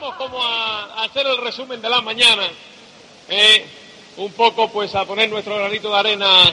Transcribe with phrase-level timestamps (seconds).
[0.00, 2.48] vamos como a, hacer el resumen de la mañana,
[3.28, 3.66] eh,
[4.18, 6.52] un poco pues a poner nuestro granito de arena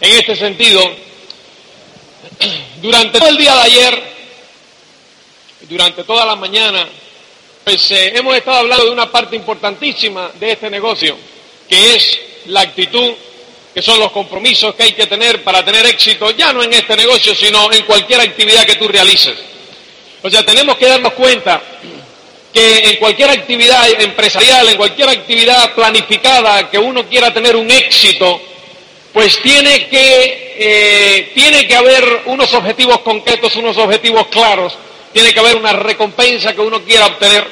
[0.00, 0.80] en este sentido.
[2.80, 4.02] Durante todo el día de ayer,
[5.68, 6.86] durante toda la mañana,
[7.64, 11.16] pues eh, hemos estado hablando de una parte importantísima de este negocio,
[11.68, 13.12] que es la actitud,
[13.74, 16.96] que son los compromisos que hay que tener para tener éxito, ya no en este
[16.96, 19.36] negocio, sino en cualquier actividad que tú realices.
[20.22, 21.62] O sea, tenemos que darnos cuenta
[22.56, 28.40] que en cualquier actividad empresarial, en cualquier actividad planificada que uno quiera tener un éxito,
[29.12, 34.72] pues tiene que, eh, tiene que haber unos objetivos concretos, unos objetivos claros,
[35.12, 37.46] tiene que haber una recompensa que uno quiera obtener,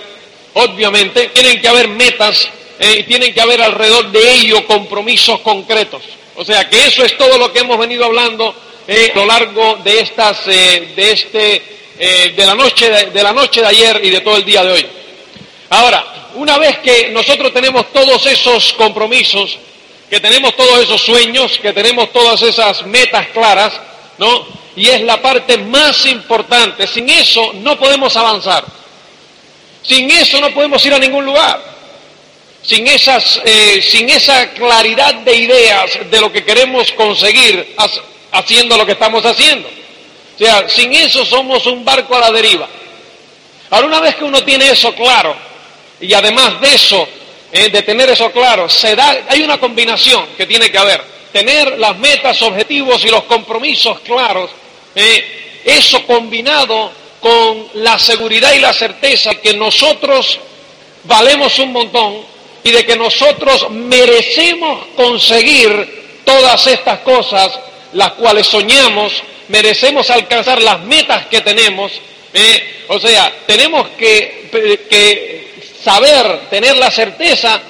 [0.54, 2.48] obviamente, tienen que haber metas
[2.78, 6.02] eh, y tienen que haber alrededor de ello compromisos concretos.
[6.36, 8.54] O sea que eso es todo lo que hemos venido hablando
[8.88, 13.60] eh, a lo largo de estas, de este eh, de, la noche de, la noche
[13.60, 14.86] de ayer y de todo el día de hoy.
[15.70, 19.58] Ahora, una vez que nosotros tenemos todos esos compromisos,
[20.10, 23.72] que tenemos todos esos sueños, que tenemos todas esas metas claras,
[24.18, 24.46] ¿no?
[24.76, 26.86] Y es la parte más importante.
[26.86, 28.64] Sin eso no podemos avanzar.
[29.82, 31.74] Sin eso no podemos ir a ningún lugar.
[32.62, 37.76] Sin, esas, eh, sin esa claridad de ideas de lo que queremos conseguir
[38.32, 39.68] haciendo lo que estamos haciendo.
[40.34, 42.68] O sea, sin eso somos un barco a la deriva.
[43.70, 45.34] Ahora, una vez que uno tiene eso claro,
[46.00, 47.08] y además de eso,
[47.52, 51.02] eh, de tener eso claro, se da, hay una combinación que tiene que haber.
[51.32, 54.50] Tener las metas, objetivos y los compromisos claros,
[54.94, 60.38] eh, eso combinado con la seguridad y la certeza que nosotros
[61.04, 62.20] valemos un montón
[62.62, 67.58] y de que nosotros merecemos conseguir todas estas cosas,
[67.92, 69.12] las cuales soñamos
[69.48, 71.92] merecemos alcanzar las metas que tenemos.
[72.32, 72.84] ¿eh?
[72.88, 74.48] o sea, tenemos que,
[74.90, 75.44] que
[75.82, 77.60] saber, tener la certeza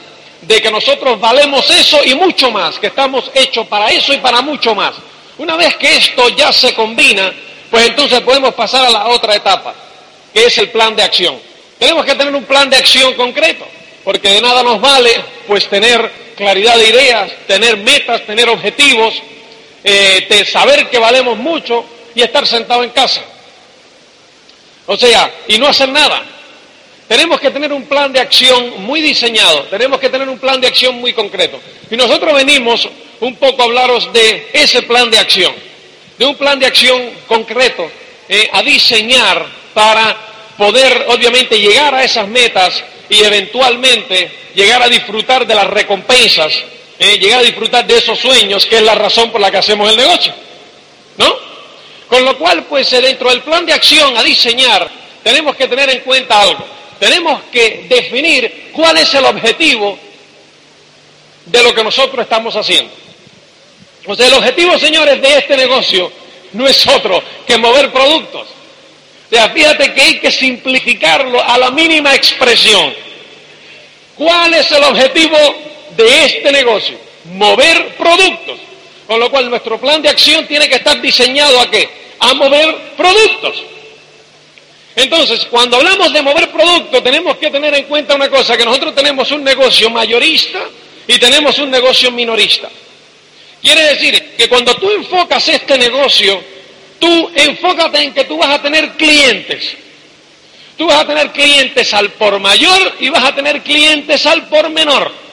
[0.42, 4.42] de que nosotros valemos eso y mucho más, que estamos hechos para eso y para
[4.42, 4.94] mucho más.
[5.38, 7.32] Una vez que esto ya se combina,
[7.70, 9.74] pues entonces podemos pasar a la otra etapa,
[10.32, 11.38] que es el plan de acción.
[11.78, 13.66] Tenemos que tener un plan de acción concreto,
[14.04, 15.10] porque de nada nos vale
[15.46, 19.14] pues tener claridad de ideas, tener metas, tener objetivos,
[19.84, 21.84] eh, de saber que valemos mucho
[22.14, 23.22] y estar sentado en casa.
[24.86, 26.22] O sea, y no hacer nada.
[27.06, 30.68] Tenemos que tener un plan de acción muy diseñado, tenemos que tener un plan de
[30.68, 31.60] acción muy concreto.
[31.90, 32.88] Y nosotros venimos
[33.20, 35.52] un poco a hablaros de ese plan de acción,
[36.18, 37.90] de un plan de acción concreto
[38.26, 40.16] eh, a diseñar para
[40.56, 46.54] poder, obviamente, llegar a esas metas y eventualmente llegar a disfrutar de las recompensas
[47.04, 49.90] eh, llegar a disfrutar de esos sueños, que es la razón por la que hacemos
[49.90, 50.32] el negocio.
[51.18, 51.36] ¿No?
[52.08, 54.90] Con lo cual, pues eh, dentro del plan de acción a diseñar,
[55.22, 56.64] tenemos que tener en cuenta algo.
[56.98, 59.98] Tenemos que definir cuál es el objetivo
[61.44, 62.90] de lo que nosotros estamos haciendo.
[64.06, 66.10] O sea, el objetivo, señores, de este negocio
[66.52, 68.48] no es otro que mover productos.
[69.26, 72.94] O sea, fíjate que hay que simplificarlo a la mínima expresión.
[74.16, 75.36] ¿Cuál es el objetivo
[75.96, 78.58] de este negocio, mover productos.
[79.06, 81.88] Con lo cual nuestro plan de acción tiene que estar diseñado a qué?
[82.20, 83.62] A mover productos.
[84.96, 88.94] Entonces, cuando hablamos de mover productos, tenemos que tener en cuenta una cosa, que nosotros
[88.94, 90.60] tenemos un negocio mayorista
[91.06, 92.70] y tenemos un negocio minorista.
[93.60, 96.42] Quiere decir que cuando tú enfocas este negocio,
[96.98, 99.76] tú enfócate en que tú vas a tener clientes.
[100.76, 104.70] Tú vas a tener clientes al por mayor y vas a tener clientes al por
[104.70, 105.23] menor.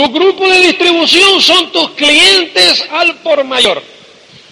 [0.00, 3.82] Tu grupo de distribución son tus clientes al por mayor.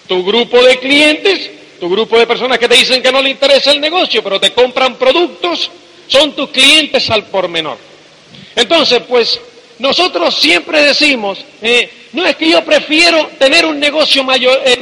[0.07, 1.49] Tu grupo de clientes,
[1.79, 4.53] tu grupo de personas que te dicen que no le interesa el negocio, pero te
[4.53, 5.71] compran productos,
[6.05, 7.79] son tus clientes al por menor.
[8.55, 9.41] Entonces, pues
[9.79, 14.77] nosotros siempre decimos, eh, no es que yo prefiero tener un negocio mayor, eh,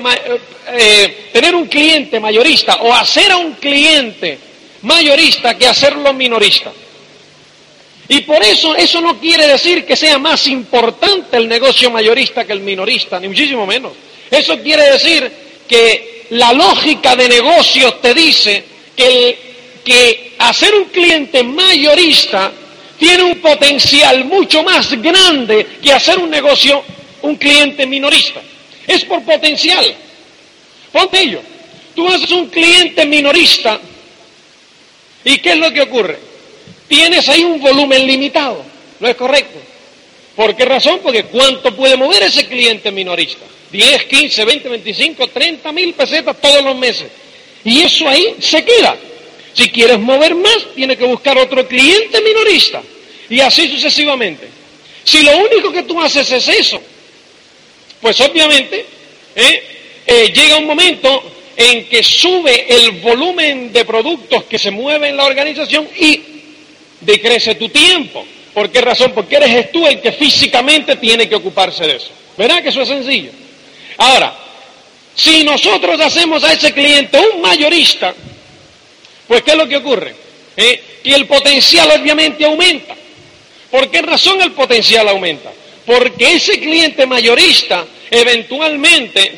[0.68, 4.38] eh, tener un cliente mayorista o hacer a un cliente
[4.82, 6.74] mayorista que hacerlo minorista.
[8.10, 12.54] Y por eso eso no quiere decir que sea más importante el negocio mayorista que
[12.54, 13.92] el minorista, ni muchísimo menos.
[14.32, 15.30] Eso quiere decir
[15.68, 18.64] que la lógica de negocio te dice
[18.96, 19.38] que,
[19.84, 22.52] que hacer un cliente mayorista
[22.98, 26.84] tiene un potencial mucho más grande que hacer un negocio,
[27.24, 28.42] un cliente minorista.
[28.88, 29.86] Es por potencial.
[30.92, 31.42] Ponte ello.
[31.94, 33.80] Tú haces un cliente minorista
[35.24, 36.27] y ¿qué es lo que ocurre?
[36.88, 38.64] Tienes ahí un volumen limitado.
[39.00, 39.60] ¿No es correcto?
[40.36, 41.00] ¿Por qué razón?
[41.02, 43.46] Porque ¿cuánto puede mover ese cliente minorista?
[43.72, 47.08] 10, 15, 20, 25, 30 mil pesetas todos los meses.
[47.64, 48.96] Y eso ahí se queda.
[49.54, 52.82] Si quieres mover más, tienes que buscar otro cliente minorista.
[53.30, 54.48] Y así sucesivamente.
[55.04, 56.82] Si lo único que tú haces es eso,
[58.02, 58.86] pues obviamente
[59.38, 59.64] ¿eh?
[60.06, 61.24] Eh, llega un momento
[61.56, 66.37] en que sube el volumen de productos que se mueven en la organización y
[67.08, 68.26] decrece tu tiempo.
[68.54, 69.14] ¿Por qué razón?
[69.14, 72.10] Porque eres tú el que físicamente tiene que ocuparse de eso.
[72.38, 73.32] ¿Verdad que eso es sencillo?
[73.98, 74.36] Ahora,
[75.16, 78.14] si nosotros hacemos a ese cliente un mayorista,
[79.28, 80.14] pues ¿qué es lo que ocurre?
[80.58, 81.00] ¿Eh?
[81.02, 82.96] Que el potencial obviamente aumenta.
[83.72, 85.52] ¿Por qué razón el potencial aumenta?
[85.86, 89.32] Porque ese cliente mayorista eventualmente,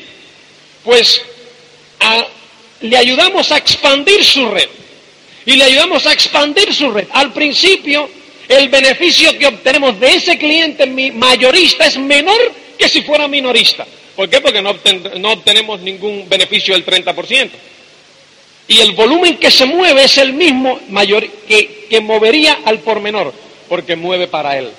[0.83, 1.21] pues
[2.81, 4.69] le ayudamos a expandir su red.
[5.49, 7.07] Y le ayudamos a expandir su red.
[7.11, 8.07] Al principio,
[8.47, 12.37] el beneficio que obtenemos de ese cliente mayorista es menor
[12.77, 13.83] que si fuera minorista.
[14.15, 14.41] ¿Por qué?
[14.41, 17.49] Porque no, obtenemos ningún beneficio del 30%.
[18.67, 23.33] Y el volumen que se mueve es el mismo mayor, que, movería al por menor,
[23.67, 24.69] porque mueve para él.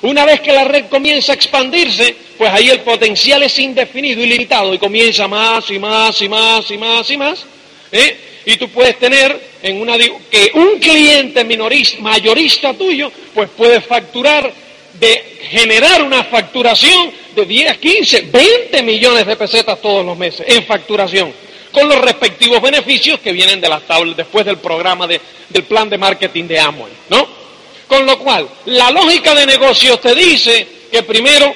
[0.00, 4.72] Una vez que la red comienza a expandirse, pues ahí el potencial es indefinido, ilimitado,
[4.72, 7.44] y comienza más y más y más y más y más.
[7.92, 8.16] ¿eh?
[8.46, 14.52] Y tú puedes tener en una que un cliente minorista, mayorista tuyo, pues puede facturar,
[14.98, 20.64] de generar una facturación de 10, 15, 20 millones de pesetas todos los meses en
[20.64, 21.32] facturación,
[21.70, 25.88] con los respectivos beneficios que vienen de las tablas después del programa de, del plan
[25.88, 27.28] de marketing de Amway, ¿no?
[27.86, 31.54] Con lo cual, la lógica de negocios te dice que primero,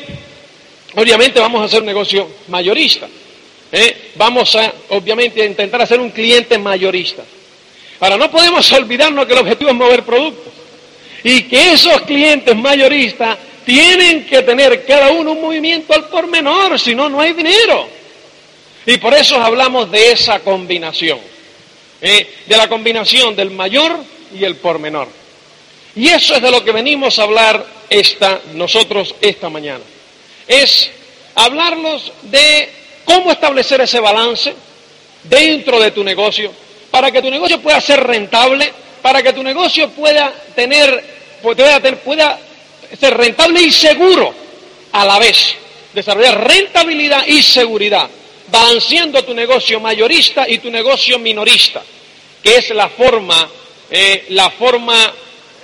[0.95, 3.07] obviamente vamos a hacer un negocio mayorista.
[3.71, 4.13] ¿eh?
[4.15, 7.23] Vamos a, obviamente, a intentar hacer un cliente mayorista.
[8.03, 10.53] Ahora, no podemos olvidarnos que el objetivo es mover productos.
[11.23, 16.81] Y que esos clientes mayoristas tienen que tener cada uno un movimiento al por menor,
[16.81, 17.89] si no, no hay dinero.
[18.87, 21.21] Y por eso hablamos de esa combinación,
[22.01, 22.29] ¿eh?
[22.45, 23.97] de la combinación del mayor
[24.37, 25.07] y el por menor.
[25.95, 29.85] Y eso es de lo que venimos a hablar esta, nosotros esta mañana.
[30.49, 30.91] Es
[31.37, 32.69] hablarnos de
[33.05, 34.53] cómo establecer ese balance
[35.23, 36.51] dentro de tu negocio
[36.93, 41.03] para que tu negocio pueda ser rentable, para que tu negocio pueda tener,
[41.41, 42.39] pueda,
[43.01, 44.33] ser rentable y seguro
[44.93, 45.57] a la vez.
[45.95, 48.09] Desarrollar rentabilidad y seguridad,
[48.51, 51.83] balanceando tu negocio mayorista y tu negocio minorista,
[52.43, 53.51] que es la forma,
[53.91, 55.15] eh, la forma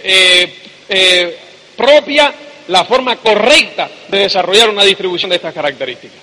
[0.03, 0.55] eh,
[0.89, 1.39] eh,
[1.77, 2.33] propia,
[2.69, 6.21] la forma correcta de desarrollar una distribución de estas características.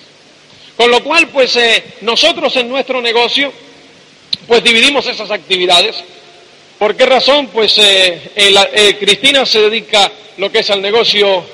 [0.76, 1.58] Con lo cual, pues
[2.02, 3.54] nosotros en nuestro negocio,
[4.48, 5.96] pues dividimos esas actividades.
[6.78, 7.48] ¿Por qué razón?
[7.48, 7.80] Pues
[9.00, 11.46] Cristina se dedica lo que es al negocio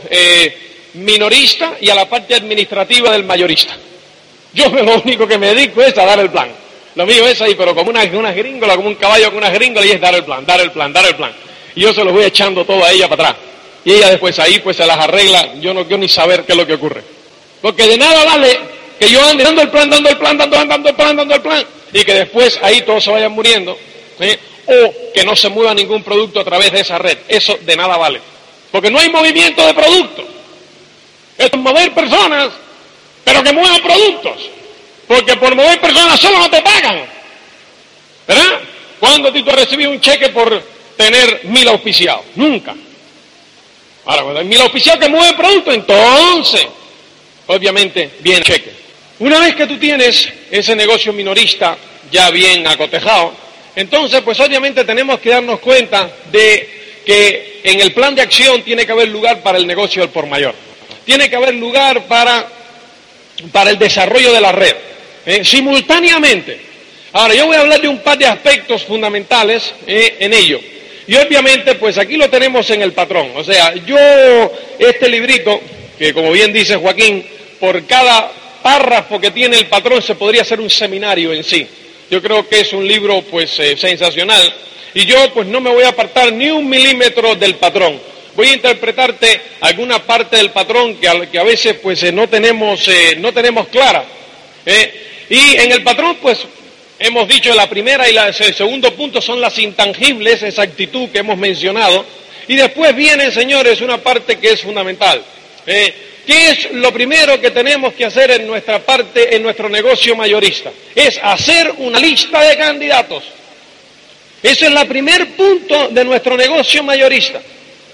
[0.95, 3.77] minorista y a la parte administrativa del mayorista.
[4.53, 6.51] Yo lo único que me dedico es a dar el plan.
[6.95, 9.85] Lo mío es ahí, pero como una, una gringola, como un caballo con una gringola,
[9.85, 11.33] y es dar el plan, dar el plan, dar el plan
[11.75, 13.43] y yo se los voy echando todo a ella para atrás.
[13.83, 16.57] Y ella después ahí pues se las arregla, yo no quiero ni saber qué es
[16.57, 17.03] lo que ocurre.
[17.61, 18.59] Porque de nada vale
[19.01, 21.41] que yo ande dando el plan, dando el plan, dando, dando el plan, dando el
[21.41, 26.03] plan, y que después ahí todos se vayan muriendo, o que no se mueva ningún
[26.03, 27.17] producto a través de esa red.
[27.27, 28.21] Eso de nada vale.
[28.71, 30.25] Porque no hay movimiento de productos.
[31.35, 32.49] Es mover personas,
[33.23, 34.35] pero que muevan productos.
[35.07, 37.03] Porque por mover personas solo no te pagan.
[38.27, 38.59] ¿Verdad?
[38.99, 40.61] Cuando tú recibido un cheque por
[40.95, 42.25] tener mil auspiciados.
[42.35, 42.75] Nunca.
[44.05, 46.67] Ahora, cuando hay mil auspiciados que mueven producto, entonces,
[47.47, 48.80] obviamente, viene cheque.
[49.21, 51.77] Una vez que tú tienes ese negocio minorista
[52.11, 53.31] ya bien acotejado,
[53.75, 58.83] entonces, pues obviamente tenemos que darnos cuenta de que en el plan de acción tiene
[58.83, 60.55] que haber lugar para el negocio del por mayor.
[61.05, 62.47] Tiene que haber lugar para,
[63.51, 64.75] para el desarrollo de la red.
[65.27, 65.45] ¿eh?
[65.45, 66.59] simultáneamente.
[67.13, 70.15] Ahora, yo voy a hablar de un par de aspectos fundamentales ¿eh?
[70.19, 70.59] en ello.
[71.05, 73.33] Y obviamente, pues aquí lo tenemos en el patrón.
[73.35, 73.97] O sea, yo,
[74.79, 75.61] este librito,
[75.99, 77.23] que como bien dice Joaquín,
[77.59, 81.67] por cada párrafo que tiene el patrón se podría hacer un seminario en sí.
[82.09, 84.53] Yo creo que es un libro, pues, eh, sensacional.
[84.93, 87.99] Y yo, pues, no me voy a apartar ni un milímetro del patrón.
[88.35, 93.15] Voy a interpretarte alguna parte del patrón que a, veces, pues, eh, no tenemos, eh,
[93.17, 94.03] no tenemos clara.
[95.29, 96.39] Y en el patrón, pues,
[96.99, 101.37] hemos dicho la primera y el segundo punto son las intangibles, esa actitud que hemos
[101.37, 102.05] mencionado.
[102.49, 105.23] Y después viene, señores, una parte que es fundamental.
[106.25, 110.71] ¿Qué es lo primero que tenemos que hacer en nuestra parte, en nuestro negocio mayorista?
[110.93, 113.23] Es hacer una lista de candidatos.
[114.43, 117.41] Ese es el primer punto de nuestro negocio mayorista.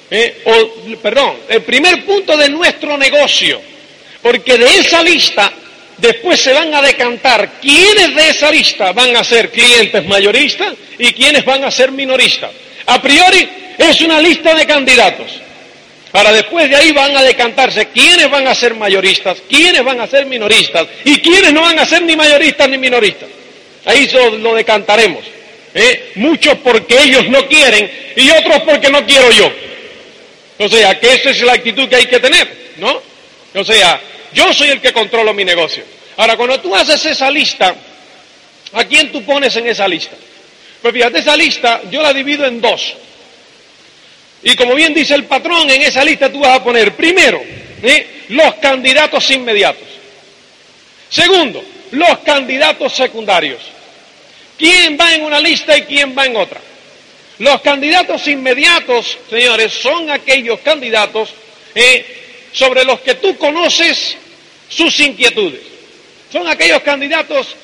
[0.09, 3.61] Eh, o, perdón, el primer punto de nuestro negocio.
[4.21, 5.51] Porque de esa lista
[5.97, 11.11] después se van a decantar quiénes de esa lista van a ser clientes mayoristas y
[11.13, 12.51] quiénes van a ser minoristas.
[12.85, 15.46] A priori es una lista de candidatos.
[16.11, 20.07] Para después de ahí van a decantarse quiénes van a ser mayoristas, quiénes van a
[20.07, 23.29] ser minoristas y quiénes no van a ser ni mayoristas ni minoristas.
[23.85, 24.09] Ahí
[24.39, 25.23] lo decantaremos.
[25.73, 26.11] ¿eh?
[26.15, 29.51] Muchos porque ellos no quieren y otros porque no quiero yo.
[30.59, 33.01] O sea, que esa es la actitud que hay que tener, ¿no?
[33.53, 34.01] O sea,
[34.33, 35.83] yo soy el que controlo mi negocio.
[36.17, 37.75] Ahora, cuando tú haces esa lista,
[38.73, 40.15] ¿a quién tú pones en esa lista?
[40.81, 42.95] Pues fíjate, esa lista yo la divido en dos.
[44.43, 47.43] Y como bien dice el patrón, en esa lista tú vas a poner primero
[48.29, 49.87] los candidatos inmediatos.
[51.09, 53.61] Segundo, los candidatos secundarios.
[54.57, 56.59] ¿Quién va en una lista y quién va en otra?
[57.39, 61.29] Los candidatos inmediatos, señores, son aquellos candidatos
[61.75, 62.05] ¿eh?
[62.51, 64.17] sobre los que tú conoces
[64.67, 65.61] sus inquietudes.
[66.31, 67.55] Son aquellos candidatos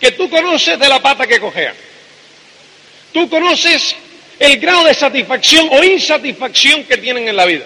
[0.00, 1.74] que tú conoces de la pata que cojean.
[3.12, 3.96] Tú conoces
[4.38, 7.64] el grado de satisfacción o insatisfacción que tienen en la vida.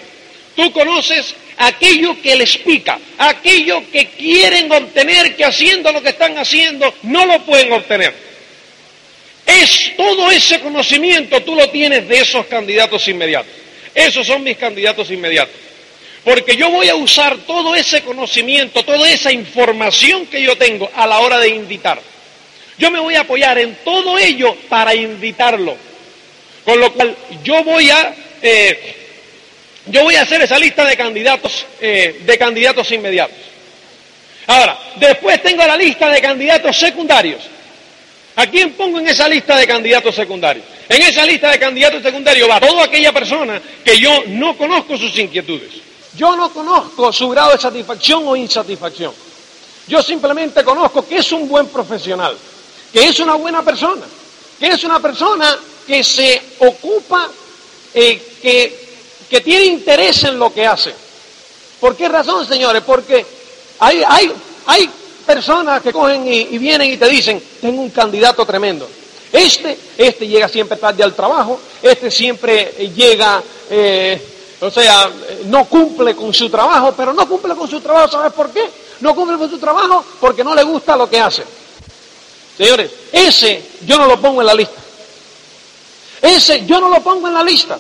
[0.57, 6.37] Tú conoces aquello que les pica, aquello que quieren obtener, que haciendo lo que están
[6.39, 8.15] haciendo no lo pueden obtener.
[9.47, 13.53] Es todo ese conocimiento tú lo tienes de esos candidatos inmediatos.
[13.95, 15.55] Esos son mis candidatos inmediatos.
[16.25, 21.07] Porque yo voy a usar todo ese conocimiento, toda esa información que yo tengo a
[21.07, 22.01] la hora de invitar.
[22.79, 25.77] Yo me voy a apoyar en todo ello para invitarlo.
[26.65, 28.97] Con lo cual yo voy a, eh,
[29.87, 33.37] yo voy a hacer esa lista de candidatos, eh, de candidatos inmediatos.
[34.47, 37.43] Ahora, después tengo la lista de candidatos secundarios.
[38.37, 40.65] ¿A quién pongo en esa lista de candidatos secundarios?
[40.89, 45.17] En esa lista de candidatos secundarios va toda aquella persona que yo no conozco sus
[45.19, 45.71] inquietudes.
[46.17, 49.13] Yo no conozco su grado de satisfacción o insatisfacción.
[49.87, 52.37] Yo simplemente conozco que es un buen profesional,
[52.93, 54.03] que es una buena persona,
[54.59, 57.29] que es una persona que se ocupa,
[57.95, 58.89] eh, que,
[59.29, 60.95] que, tiene interés en lo que hace.
[61.81, 62.83] ¿Por qué razón, señores?
[62.87, 63.25] Porque
[63.79, 64.33] hay, hay,
[64.67, 64.91] hay
[65.27, 68.89] personas que cogen y, vienen y te dicen, tengo un candidato tremendo.
[69.33, 74.21] Este, este llega siempre tarde al trabajo, este siempre llega, eh,
[74.61, 75.11] o sea,
[75.47, 78.69] no cumple con su trabajo, pero no cumple con su trabajo, ¿sabes por qué?
[79.01, 81.43] No cumple con su trabajo porque no le gusta lo que hace.
[82.57, 84.75] Señores, ese yo no lo pongo en la lista.
[86.23, 87.77] Ese yo no lo pongo en la lista.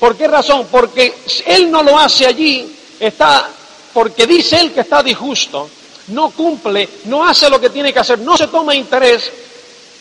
[0.00, 0.66] ¿Por qué razón?
[0.70, 1.14] Porque
[1.46, 3.48] él no lo hace allí, está,
[3.92, 5.70] porque dice él que está disjusto,
[6.08, 9.30] no cumple, no hace lo que tiene que hacer, no se toma interés.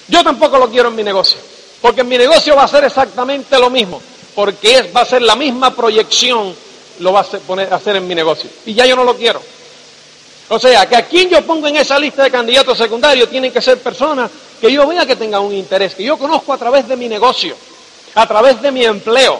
[0.07, 1.37] Yo tampoco lo quiero en mi negocio,
[1.81, 4.01] porque en mi negocio va a ser exactamente lo mismo,
[4.33, 6.53] porque es, va a ser la misma proyección,
[6.99, 8.49] lo va a poner, hacer en mi negocio.
[8.65, 9.41] Y ya yo no lo quiero.
[10.49, 13.61] O sea, que a quien yo pongo en esa lista de candidatos secundarios tienen que
[13.61, 14.29] ser personas
[14.63, 17.53] que yo vea que tengan un interés, que yo conozco a través de mi negocio,
[18.15, 19.37] a través de mi empleo.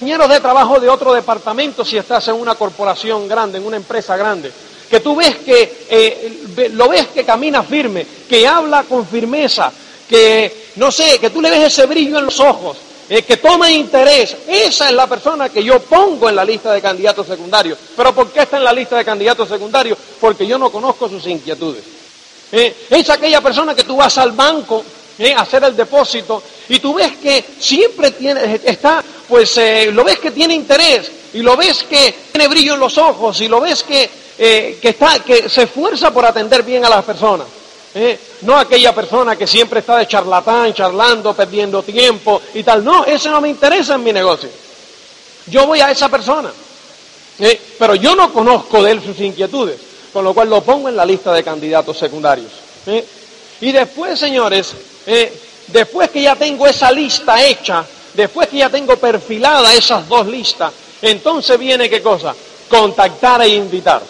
[0.00, 4.16] Compañeros de trabajo de otro departamento si estás en una corporación grande, en una empresa
[4.16, 4.50] grande,
[4.90, 9.70] que tú ves que eh, lo ves que camina firme, que habla con firmeza,
[10.08, 12.76] que no sé, que tú le ves ese brillo en los ojos,
[13.08, 16.82] eh, que toma interés, esa es la persona que yo pongo en la lista de
[16.82, 17.78] candidatos secundarios.
[17.96, 19.96] ¿Pero por qué está en la lista de candidatos secundarios?
[20.20, 21.99] Porque yo no conozco sus inquietudes.
[22.52, 24.84] Eh, es aquella persona que tú vas al banco
[25.18, 29.58] eh, a hacer el depósito y tú ves que siempre tiene, está, pues
[29.92, 33.48] lo ves que tiene interés y lo ves que tiene brillo en los ojos y
[33.48, 37.46] lo ves que, que, está, que se esfuerza por atender bien a las personas.
[37.94, 38.18] ¿eh?
[38.42, 42.84] no aquella persona que siempre está de charlatán, charlando, perdiendo tiempo y tal.
[42.84, 44.48] No, eso no me interesa en mi negocio.
[45.46, 46.52] Yo voy a esa persona,
[47.38, 47.60] ¿eh?
[47.78, 49.80] pero yo no conozco de él sus inquietudes,
[50.12, 52.50] con lo cual lo pongo en la lista de candidatos secundarios.
[52.86, 53.04] ¿eh?
[53.60, 54.74] Y después, señores,
[55.68, 60.72] después que ya tengo esa lista hecha, después que ya tengo perfilada esas dos listas,
[61.02, 62.34] entonces viene qué cosa?
[62.68, 64.02] Contactar e invitar.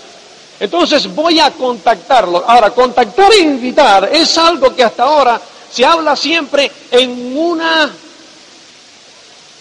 [0.59, 2.45] Entonces voy a contactarlo.
[2.47, 5.40] Ahora, contactar e invitar es algo que hasta ahora
[5.71, 7.90] se habla siempre en una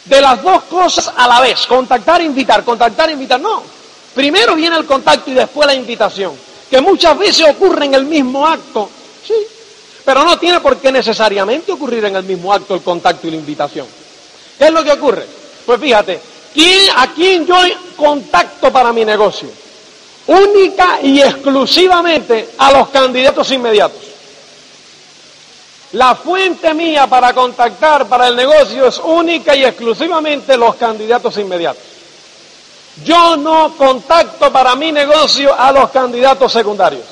[0.05, 1.65] de las dos cosas a la vez.
[1.67, 3.39] Contactar e invitar, contactar e invitar.
[3.39, 3.78] No.
[4.19, 6.33] Primero viene el contacto y después la invitación.
[6.69, 8.89] Que muchas veces ocurre en el mismo acto.
[9.25, 9.33] Sí.
[10.03, 13.37] Pero no tiene por qué necesariamente ocurrir en el mismo acto el contacto y la
[13.37, 13.87] invitación.
[14.57, 15.25] ¿Qué es lo que ocurre?
[15.65, 16.19] Pues fíjate,
[16.97, 17.55] ¿a quién yo
[17.95, 19.47] contacto para mi negocio?
[20.27, 24.01] única y exclusivamente a los candidatos inmediatos.
[25.93, 31.98] La fuente mía para contactar para el negocio es única y exclusivamente los candidatos inmediatos.
[33.03, 37.03] Yo no contacto para mi negocio a los candidatos secundarios.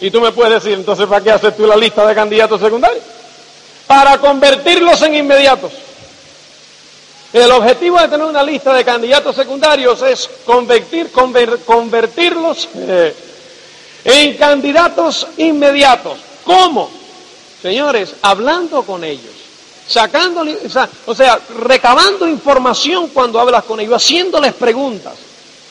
[0.00, 3.02] Y tú me puedes decir, entonces, ¿para qué haces tú la lista de candidatos secundarios?
[3.86, 5.72] Para convertirlos en inmediatos.
[7.32, 13.14] El objetivo de tener una lista de candidatos secundarios es convertir, convertirlos eh,
[14.04, 16.18] en candidatos inmediatos.
[16.44, 16.90] ¿Cómo?
[17.60, 19.35] Señores, hablando con ellos,
[19.86, 20.44] sacando,
[21.06, 25.14] o sea, recabando información cuando hablas con ellos, haciéndoles preguntas.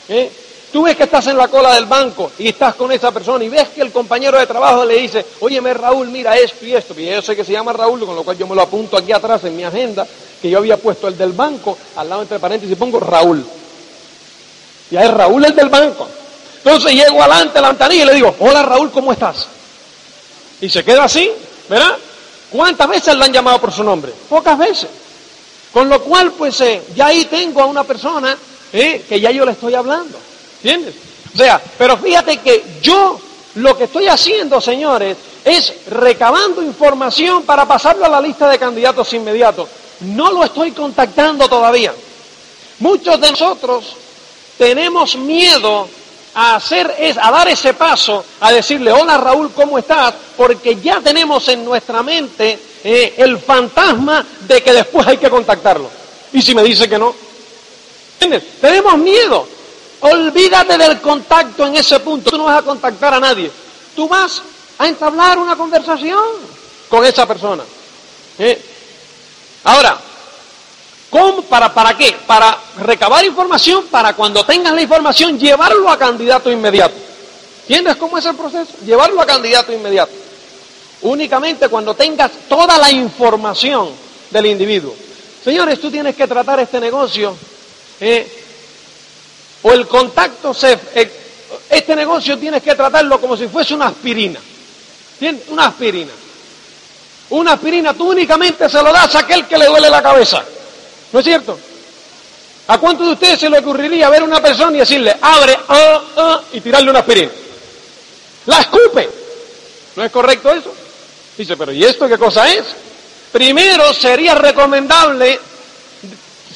[0.08, 0.30] ¿eh?
[0.72, 3.48] Tú ves que estás en la cola del banco y estás con esa persona y
[3.48, 7.06] ves que el compañero de trabajo le dice, óyeme Raúl, mira esto y esto, y
[7.06, 9.44] yo sé que se llama Raúl, con lo cual yo me lo apunto aquí atrás
[9.44, 10.06] en mi agenda,
[10.40, 13.44] que yo había puesto el del banco, al lado entre paréntesis y pongo Raúl.
[14.90, 16.08] Y ahí Raúl el del banco.
[16.58, 19.46] Entonces llego adelante a la ventanilla y le digo, hola Raúl, ¿cómo estás?
[20.60, 21.30] Y se queda así,
[21.68, 21.96] ¿verdad?
[22.50, 24.12] ¿Cuántas veces le han llamado por su nombre?
[24.28, 24.88] Pocas veces.
[25.72, 28.36] Con lo cual, pues eh, ya ahí tengo a una persona
[28.72, 30.18] eh, que ya yo le estoy hablando.
[30.62, 30.94] ¿Entiendes?
[31.34, 33.20] O sea, pero fíjate que yo
[33.56, 39.12] lo que estoy haciendo, señores, es recabando información para pasarlo a la lista de candidatos
[39.12, 39.68] inmediatos.
[40.00, 41.94] No lo estoy contactando todavía.
[42.80, 43.96] Muchos de nosotros
[44.58, 45.88] tenemos miedo
[46.36, 50.14] a hacer es a dar ese paso, a decirle, hola Raúl, ¿cómo estás?
[50.36, 55.88] Porque ya tenemos en nuestra mente eh, el fantasma de que después hay que contactarlo.
[56.34, 57.14] Y si me dice que no,
[58.20, 58.60] ¿entiendes?
[58.60, 59.48] Tenemos miedo.
[60.00, 62.30] Olvídate del contacto en ese punto.
[62.30, 63.50] Tú no vas a contactar a nadie.
[63.94, 64.42] Tú vas
[64.76, 66.22] a entablar una conversación
[66.90, 67.62] con esa persona.
[68.38, 68.62] ¿Eh?
[69.64, 69.98] Ahora,
[71.16, 72.14] ¿cómo, para, ¿para qué?
[72.26, 76.94] Para recabar información, para cuando tengas la información, llevarlo a candidato inmediato.
[77.62, 78.72] ¿Entiendes cómo es el proceso?
[78.84, 80.12] Llevarlo a candidato inmediato.
[81.02, 83.90] Únicamente cuando tengas toda la información
[84.30, 84.94] del individuo.
[85.42, 87.34] Señores, tú tienes que tratar este negocio
[88.00, 88.44] ¿eh?
[89.62, 90.54] o el contacto.
[90.62, 91.10] Eh,
[91.70, 94.40] este negocio tienes que tratarlo como si fuese una aspirina.
[95.14, 95.48] ¿Entiendes?
[95.48, 96.12] Una aspirina.
[97.30, 100.44] Una aspirina tú únicamente se lo das a aquel que le duele la cabeza.
[101.12, 101.58] ¿No es cierto?
[102.68, 106.02] ¿A cuántos de ustedes se le ocurriría ver a una persona y decirle, abre, ah,
[106.16, 107.30] ah, y tirarle una aspirina?
[108.46, 109.08] La escupe.
[109.94, 110.74] ¿No es correcto eso?
[111.36, 112.64] Dice, pero ¿y esto qué cosa es?
[113.30, 115.38] Primero sería recomendable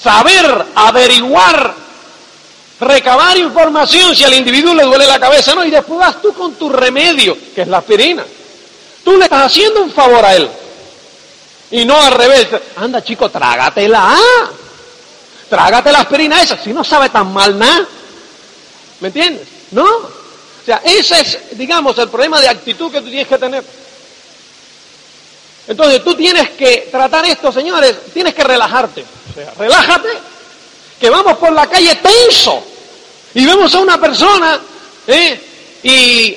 [0.01, 1.74] saber, averiguar
[2.81, 6.55] recabar información si al individuo le duele la cabeza, no, y después vas tú con
[6.55, 8.24] tu remedio, que es la aspirina.
[9.05, 10.48] Tú le estás haciendo un favor a él.
[11.70, 12.48] Y no al revés.
[12.76, 14.16] Anda, chico, trágatela.
[15.48, 17.87] Trágate la aspirina esa, si no sabe tan mal nada.
[19.00, 19.48] ¿Me entiendes?
[19.72, 19.85] No.
[19.85, 23.64] O sea, ese es, digamos, el problema de actitud que tú tienes que tener.
[25.66, 29.04] Entonces, tú tienes que tratar esto, señores, tienes que relajarte.
[29.30, 30.09] O sea, relájate,
[31.00, 32.62] que vamos por la calle tenso
[33.35, 34.61] y vemos a una persona
[35.06, 35.40] ¿eh?
[35.83, 36.37] y,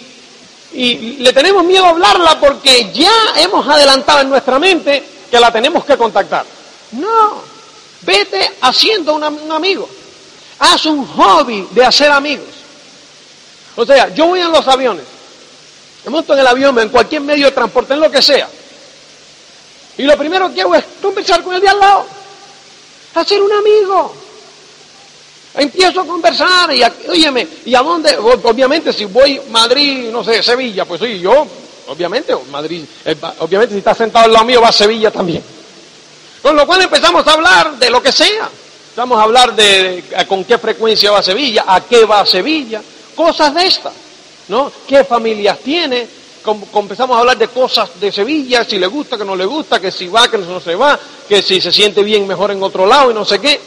[1.19, 5.83] le tenemos miedo a hablarla porque ya hemos adelantado en nuestra mente que la tenemos
[5.83, 6.45] que contactar.
[6.91, 7.41] No,
[8.03, 9.89] vete haciendo un amigo.
[10.59, 12.49] Haz un hobby de hacer amigos.
[13.75, 15.03] O sea, yo voy en los aviones,
[16.05, 18.47] me monto en el avión, en cualquier medio de transporte, en lo que sea.
[19.97, 22.05] Y lo primero que hago es conversar con el de al lado,
[23.15, 24.15] hacer un amigo.
[25.55, 28.15] Empiezo a conversar y, a, óyeme, ¿y a dónde?
[28.17, 31.47] Obviamente si voy Madrid, no sé, Sevilla, pues sí, yo,
[31.87, 35.43] obviamente, Madrid, eh, obviamente si está sentado al lado mío va a Sevilla también.
[36.41, 38.49] Con lo cual empezamos a hablar de lo que sea.
[38.95, 42.81] Vamos a hablar de, con qué frecuencia va a Sevilla, a qué va a Sevilla,
[43.15, 43.93] cosas de estas,
[44.49, 44.71] ¿no?
[44.87, 46.07] ¿Qué familias tiene?
[46.75, 49.91] empezamos a hablar de cosas de Sevilla, si le gusta, que no le gusta, que
[49.91, 53.11] si va, que no se va, que si se siente bien mejor en otro lado
[53.11, 53.59] y no sé qué.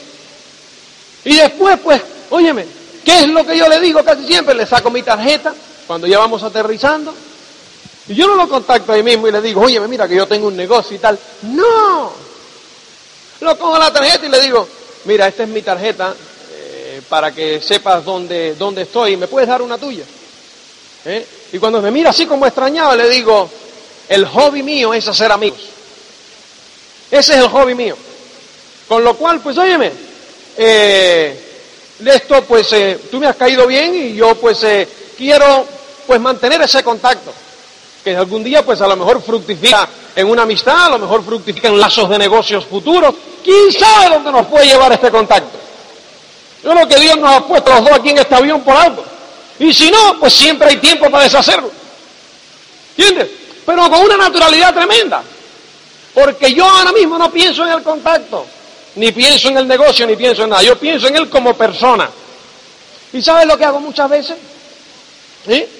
[1.24, 2.66] Y después, pues, óyeme,
[3.04, 4.54] ¿qué es lo que yo le digo casi siempre?
[4.54, 5.54] Le saco mi tarjeta
[5.86, 7.14] cuando ya vamos aterrizando.
[8.08, 10.48] Y yo no lo contacto ahí mismo y le digo, óyeme, mira que yo tengo
[10.48, 11.18] un negocio y tal.
[11.42, 12.12] No.
[13.40, 14.66] Lo cojo la tarjeta y le digo,
[15.04, 16.14] mira, esta es mi tarjeta
[16.52, 19.16] eh, para que sepas dónde, dónde estoy.
[19.16, 20.04] ¿Me puedes dar una tuya?
[21.04, 21.26] ¿Eh?
[21.52, 23.48] Y cuando me mira así como extrañado, le digo,
[24.08, 25.60] el hobby mío es hacer amigos.
[27.10, 27.96] Ese es el hobby mío.
[28.88, 29.92] Con lo cual, pues óyeme,
[30.56, 31.46] eh,
[32.04, 35.66] esto pues eh, tú me has caído bien y yo pues eh, quiero
[36.06, 37.32] pues mantener ese contacto,
[38.06, 41.66] que algún día pues a lo mejor fructifica en una amistad, a lo mejor fructifica
[41.66, 45.58] en lazos de negocios futuros, quién sabe dónde nos puede llevar este contacto.
[46.62, 49.04] Yo creo que Dios nos ha puesto los dos aquí en este avión por algo.
[49.58, 51.68] Y si no, pues siempre hay tiempo para deshacerlo.
[52.96, 53.28] ¿Entiendes?
[53.66, 55.24] Pero con una naturalidad tremenda.
[56.14, 58.46] Porque yo ahora mismo no pienso en el contacto
[58.94, 60.62] ni pienso en el negocio, ni pienso en nada.
[60.62, 62.08] Yo pienso en él como persona.
[63.12, 64.36] ¿Y sabes lo que hago muchas veces?
[65.48, 65.75] ¿Eh?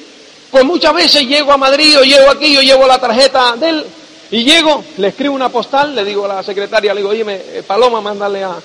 [0.51, 3.87] Pues muchas veces llego a Madrid o llego aquí, yo llevo la tarjeta de él
[4.31, 7.63] y llego, le escribo una postal, le digo a la secretaria, le digo, oye, eh,
[7.67, 8.57] Paloma, mándale a,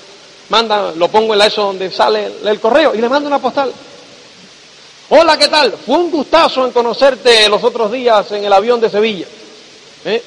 [0.49, 3.71] manda, lo pongo en la eso donde sale el, correo y le mando una postal.
[5.09, 5.73] Hola, ¿qué tal?
[5.85, 9.25] Fue un gustazo en conocerte los otros días en el avión de Sevilla.
[10.05, 10.23] ¿Eh?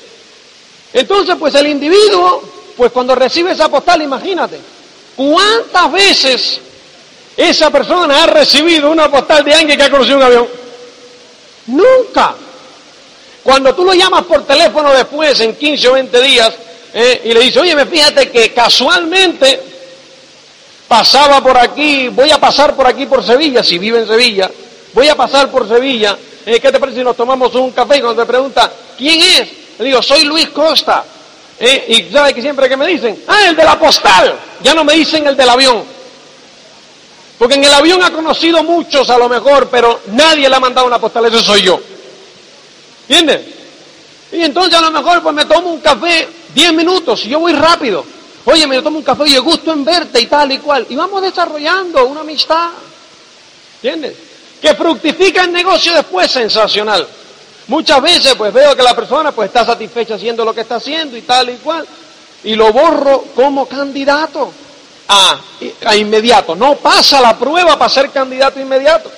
[0.92, 2.42] Entonces, pues el individuo,
[2.76, 4.60] pues cuando recibe esa postal, imagínate,
[5.16, 6.60] ¿cuántas veces
[7.36, 10.63] esa persona ha recibido una postal de alguien que ha conocido un avión?
[11.66, 12.34] Nunca.
[13.42, 16.52] Cuando tú lo llamas por teléfono después, en 15 o 20 días,
[16.94, 19.60] eh, y le dices, oye, me fíjate que casualmente
[20.88, 24.50] pasaba por aquí, voy a pasar por aquí por Sevilla, si vive en Sevilla,
[24.92, 27.98] voy a pasar por Sevilla, eh, ¿qué te parece si nos tomamos un café?
[27.98, 29.48] Y cuando te pregunta, ¿quién es?
[29.78, 31.04] Le digo, soy Luis Costa.
[31.58, 34.84] Eh, y sabes que siempre que me dicen, ah, el de la postal, ya no
[34.84, 35.84] me dicen el del avión.
[37.44, 40.86] Porque en el avión ha conocido muchos a lo mejor, pero nadie le ha mandado
[40.86, 41.78] una postal, ese soy yo.
[43.06, 43.42] ¿Entiendes?
[44.32, 47.52] Y entonces a lo mejor pues me tomo un café 10 minutos y yo voy
[47.52, 48.02] rápido.
[48.46, 50.86] Oye, me tomo un café y gusto en verte y tal y cual.
[50.88, 52.70] Y vamos desarrollando una amistad.
[53.82, 54.16] ¿Entiendes?
[54.62, 57.06] Que fructifica el negocio después, sensacional.
[57.66, 61.14] Muchas veces pues veo que la persona pues está satisfecha haciendo lo que está haciendo
[61.14, 61.86] y tal y cual.
[62.42, 64.63] Y lo borro como candidato
[65.08, 65.38] a,
[65.86, 66.54] a inmediato.
[66.54, 69.10] No pasa la prueba para ser candidato inmediato.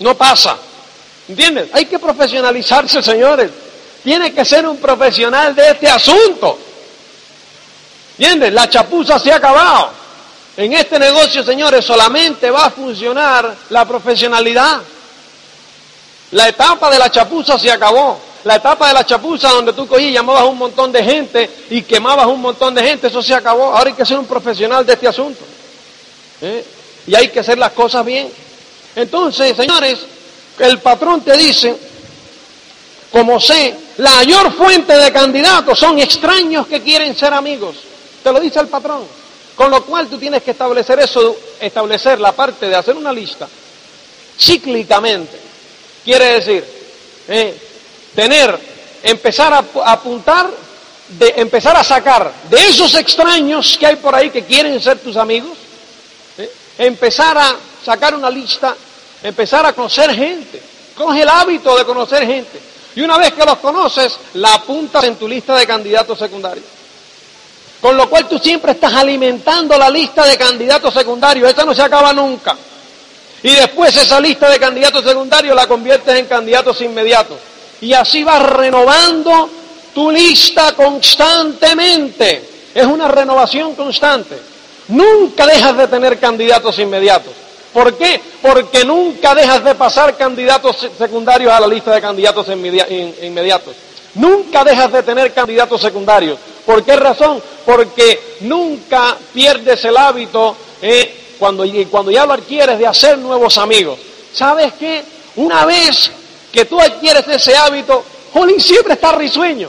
[0.00, 0.56] No pasa.
[1.28, 1.68] ¿Entiendes?
[1.72, 3.50] Hay que profesionalizarse, señores.
[4.04, 6.58] Tiene que ser un profesional de este asunto.
[8.18, 8.52] ¿Entiendes?
[8.52, 9.90] La chapuza se ha acabado.
[10.56, 14.80] En este negocio, señores, solamente va a funcionar la profesionalidad.
[16.30, 18.25] La etapa de la chapuza se acabó.
[18.46, 21.50] La etapa de la chapuza donde tú cogías y llamabas a un montón de gente
[21.68, 23.74] y quemabas un montón de gente, eso se acabó.
[23.74, 25.40] Ahora hay que ser un profesional de este asunto.
[26.40, 26.64] ¿Eh?
[27.08, 28.30] Y hay que hacer las cosas bien.
[28.94, 29.98] Entonces, señores,
[30.60, 31.76] el patrón te dice,
[33.10, 37.74] como sé, la mayor fuente de candidatos son extraños que quieren ser amigos.
[38.22, 39.02] Te lo dice el patrón.
[39.56, 43.48] Con lo cual tú tienes que establecer eso, establecer la parte de hacer una lista
[44.38, 45.36] cíclicamente.
[46.04, 46.64] Quiere decir,
[47.26, 47.65] eh,
[48.16, 48.58] tener,
[49.04, 50.50] empezar a, apuntar,
[51.20, 55.56] empezar a sacar de esos extraños que hay por ahí que quieren ser tus amigos,
[56.78, 58.74] empezar a sacar una lista
[59.22, 60.62] empezar a conocer gente.
[60.94, 62.60] Coge el hábito de conocer gente.
[62.94, 66.64] Y una vez que los conoces, la apuntas en tu lista de candidatos secundarios.
[67.80, 71.48] Con lo cual tú siempre estás alimentando la lista de candidatos secundarios.
[71.48, 72.56] Esta no se acaba nunca.
[73.42, 77.36] Y después esa lista de candidatos secundarios la conviertes en candidatos inmediatos.
[77.80, 79.48] Y así vas renovando
[79.94, 82.70] tu lista constantemente.
[82.74, 84.38] Es una renovación constante.
[84.88, 87.32] Nunca dejas de tener candidatos inmediatos.
[87.72, 88.20] ¿Por qué?
[88.40, 93.74] Porque nunca dejas de pasar candidatos secundarios a la lista de candidatos inmediatos.
[94.14, 96.38] Nunca dejas de tener candidatos secundarios.
[96.64, 97.42] ¿Por qué razón?
[97.64, 103.98] Porque nunca pierdes el hábito eh, cuando, cuando ya lo adquieres de hacer nuevos amigos.
[104.32, 105.04] ¿Sabes qué?
[105.36, 106.10] Una vez
[106.56, 109.68] que tú adquieres ese hábito, Jolín siempre está risueño.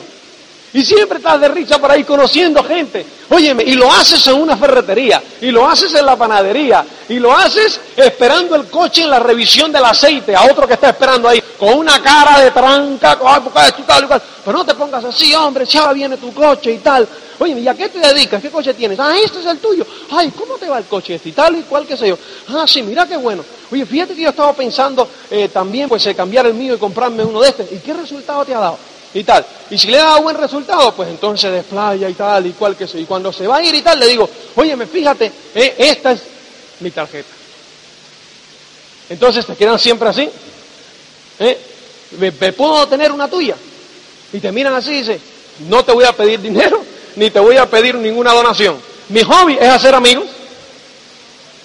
[0.72, 3.06] Y siempre estás de risa por ahí conociendo gente.
[3.30, 7.36] Óyeme, y lo haces en una ferretería, y lo haces en la panadería, y lo
[7.36, 11.44] haces esperando el coche en la revisión del aceite, a otro que está esperando ahí,
[11.60, 13.18] con una cara de tranca.
[14.46, 17.08] Pero no te pongas así, hombre, ya viene tu coche y tal.
[17.40, 18.42] Oye, ¿y a qué te dedicas?
[18.42, 19.00] ¿Qué coche tienes?
[19.00, 19.86] Ah, este es el tuyo.
[20.10, 21.30] Ay, ¿cómo te va el coche este?
[21.30, 22.18] Y tal y cual, qué sé yo.
[22.48, 23.44] Ah, sí, mira qué bueno.
[23.72, 27.24] Oye, fíjate que yo estaba pensando eh, también, pues, eh, cambiar el mío y comprarme
[27.24, 27.72] uno de estos.
[27.72, 28.78] ¿Y qué resultado te ha dado?
[29.14, 29.46] Y tal.
[29.70, 33.00] Y si le da buen resultado, pues entonces desplaya y tal y cual que sea.
[33.00, 36.12] Y cuando se va a ir y tal, le digo, oye, me fíjate, eh, esta
[36.12, 36.22] es
[36.80, 37.30] mi tarjeta.
[39.10, 40.30] Entonces te quedan siempre así.
[41.40, 41.58] ¿Eh?
[42.20, 43.56] ¿Me, puedo tener una tuya?
[44.34, 45.22] Y te miran así y dicen,
[45.70, 46.84] no te voy a pedir dinero,
[47.16, 48.78] ni te voy a pedir ninguna donación.
[49.10, 50.26] Mi hobby es hacer amigos.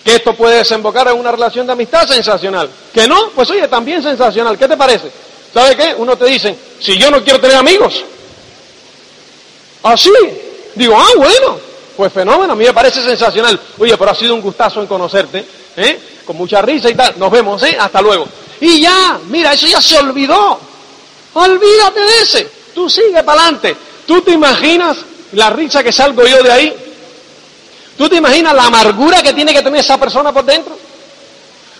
[0.04, 2.68] Que esto puede desembocar en una relación de amistad sensacional.
[2.92, 4.58] Que no, pues oye, también sensacional.
[4.58, 5.12] ¿Qué te parece?
[5.52, 5.94] ¿Sabe qué?
[5.98, 8.02] Uno te dice, si yo no quiero tener amigos.
[9.82, 10.10] Así.
[10.74, 11.58] Digo, ah, bueno,
[11.96, 13.60] pues fenómeno, a mí me parece sensacional.
[13.78, 15.44] Oye, pero ha sido un gustazo en conocerte,
[15.76, 16.00] ¿eh?
[16.24, 17.14] Con mucha risa y tal.
[17.18, 17.76] Nos vemos, ¿eh?
[17.78, 18.26] Hasta luego.
[18.60, 20.58] Y ya, mira, eso ya se olvidó.
[21.34, 22.50] Olvídate de ese.
[22.74, 23.76] Tú sigue para adelante.
[24.06, 24.98] ¿Tú te imaginas
[25.32, 26.76] la risa que salgo yo de ahí?
[27.98, 30.76] ¿Tú te imaginas la amargura que tiene que tener esa persona por dentro?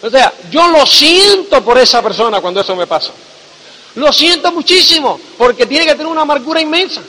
[0.03, 3.13] O sea, yo lo siento por esa persona cuando eso me pasa.
[3.97, 7.03] Lo siento muchísimo, porque tiene que tener una amargura inmensa.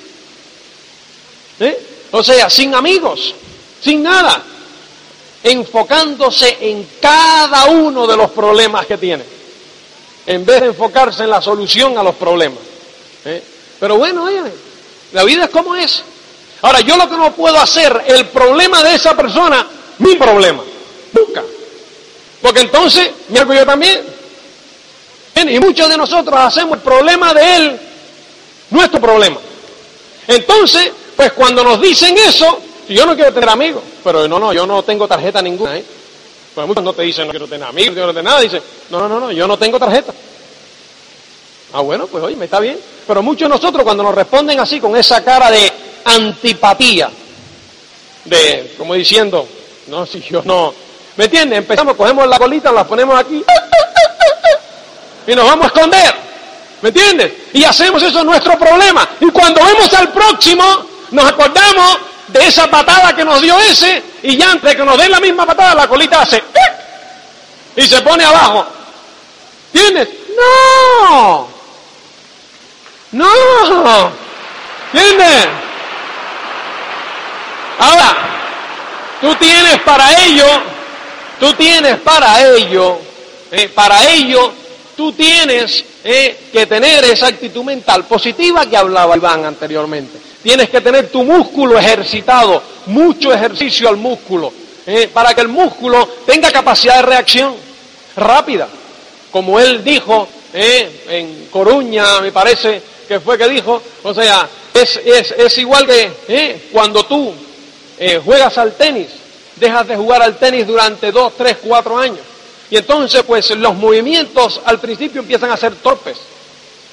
[1.59, 2.07] ¿Eh?
[2.11, 3.33] O sea, sin amigos,
[3.81, 4.43] sin nada.
[5.43, 9.23] enfocándose en cada uno de los problemas que tiene,
[10.25, 12.59] en vez de enfocarse en la solución a los problemas.
[13.25, 13.43] ¿eh?
[13.79, 14.41] Pero bueno, oye,
[15.11, 16.03] la vida es como es.
[16.61, 19.67] Ahora, yo lo que no puedo hacer, el problema de esa persona,
[19.99, 20.63] mi problema,
[21.11, 21.43] nunca.
[22.41, 24.12] Porque entonces me hago yo también.
[25.49, 27.79] Y muchos de nosotros hacemos el problema de él
[28.69, 29.37] nuestro problema.
[30.27, 34.65] Entonces, pues cuando nos dicen eso, yo no quiero tener amigos, pero no, no, yo
[34.65, 35.77] no tengo tarjeta ninguna.
[35.77, 35.85] ¿eh?
[36.55, 38.99] Pues muchos no te dicen no quiero tener amigos, no quiero tener nada, dicen, no,
[38.99, 40.13] no, no, no, yo no tengo tarjeta.
[41.73, 42.79] Ah, bueno, pues oye, me está bien.
[43.05, 45.71] Pero muchos de nosotros cuando nos responden así, con esa cara de
[46.05, 47.09] antipatía,
[48.25, 49.47] de, como diciendo,
[49.87, 50.73] no, si yo no,
[51.15, 51.59] ¿Me entiendes?
[51.59, 53.43] Empezamos, cogemos la colita, la ponemos aquí
[55.27, 56.15] y nos vamos a esconder.
[56.81, 57.31] ¿Me entiendes?
[57.53, 59.07] Y hacemos eso nuestro problema.
[59.21, 60.63] Y cuando vemos al próximo,
[61.11, 65.11] nos acordamos de esa patada que nos dio ese y ya antes que nos den
[65.11, 66.43] la misma patada, la colita hace
[67.75, 68.65] y se pone abajo.
[69.73, 70.09] ¿Entiendes?
[70.37, 71.47] No.
[73.11, 74.11] No.
[74.93, 75.47] ¿Entiendes?
[77.79, 78.15] Ahora,
[79.21, 80.73] tú tienes para ello
[81.43, 82.99] Tú tienes para ello,
[83.51, 84.53] eh, para ello,
[84.95, 90.17] tú tienes eh, que tener esa actitud mental positiva que hablaba Iván anteriormente.
[90.41, 94.51] Tienes que tener tu músculo ejercitado, mucho ejercicio al músculo,
[94.85, 97.55] eh, para que el músculo tenga capacidad de reacción
[98.15, 98.67] rápida.
[99.31, 105.87] Como él dijo en Coruña, me parece que fue que dijo, o sea, es, igual
[105.87, 107.33] que cuando tú
[108.23, 109.07] juegas al tenis,
[109.55, 112.32] dejas de jugar al tenis durante dos, tres, cuatro años.
[112.73, 116.17] Y entonces, pues los movimientos al principio empiezan a ser torpes.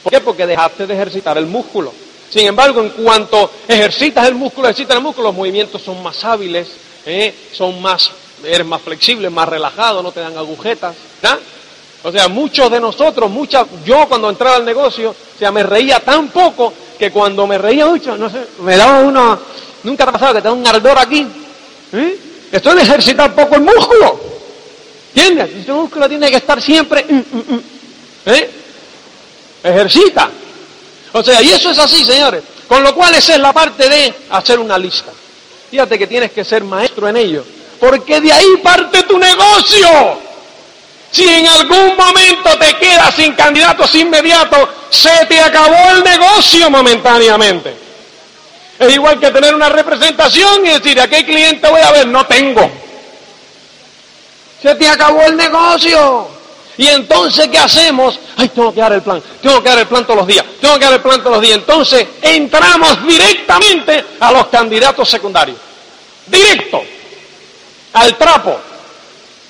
[0.03, 0.21] ¿Por qué?
[0.21, 1.91] Porque dejaste de ejercitar el músculo.
[2.29, 6.69] Sin embargo, en cuanto ejercitas el músculo, ejercitas el músculo, los movimientos son más hábiles,
[7.07, 7.35] ¿eh?
[7.55, 8.11] son más,
[8.45, 10.95] eres más flexible, más relajado, no te dan agujetas.
[12.03, 15.99] O sea, muchos de nosotros, muchas, yo cuando entraba al negocio, o sea, me reía
[16.01, 19.39] tan poco que cuando me reía mucho, no sé, me daba uno,
[19.85, 21.27] nunca te ha pasado que te da un ardor aquí.
[21.95, 22.19] ¿eh?
[22.53, 24.30] Esto es ejercitar poco el músculo.
[25.15, 25.51] ¿Entiendes?
[25.57, 27.05] Este músculo tiene que estar siempre.
[27.09, 27.63] Mm, mm, mm.
[28.27, 28.51] ¿eh?
[29.65, 30.31] Ejercita.
[31.13, 32.43] O sea, y eso es así, señores.
[32.69, 35.11] Con lo cual esa es la parte de hacer una lista.
[35.71, 37.45] Fíjate que tienes que ser maestro en ello.
[37.81, 39.89] Porque de ahí parte tu negocio.
[41.11, 47.75] Si en algún momento te quedas sin candidatos inmediatos, se te acabó el negocio momentáneamente.
[48.79, 52.07] Es igual que tener una representación y decir, ¿a qué cliente voy a ver?
[52.07, 52.71] No tengo.
[54.63, 56.29] Se te acabó el negocio.
[56.77, 58.19] Y entonces, ¿qué hacemos?
[58.37, 60.79] Ay, tengo que dar el plan, tengo que dar el plan todos los días, tengo
[60.79, 61.59] que dar el plan todos los días.
[61.59, 65.59] Entonces, entramos directamente a los candidatos secundarios.
[66.27, 66.83] Directo.
[67.93, 68.59] Al trapo.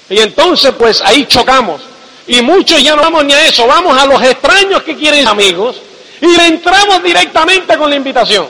[0.09, 1.83] Y entonces, pues ahí chocamos.
[2.27, 5.77] Y muchos ya no vamos ni a eso, vamos a los extraños que quieren amigos
[6.21, 8.47] y entramos directamente con la invitación.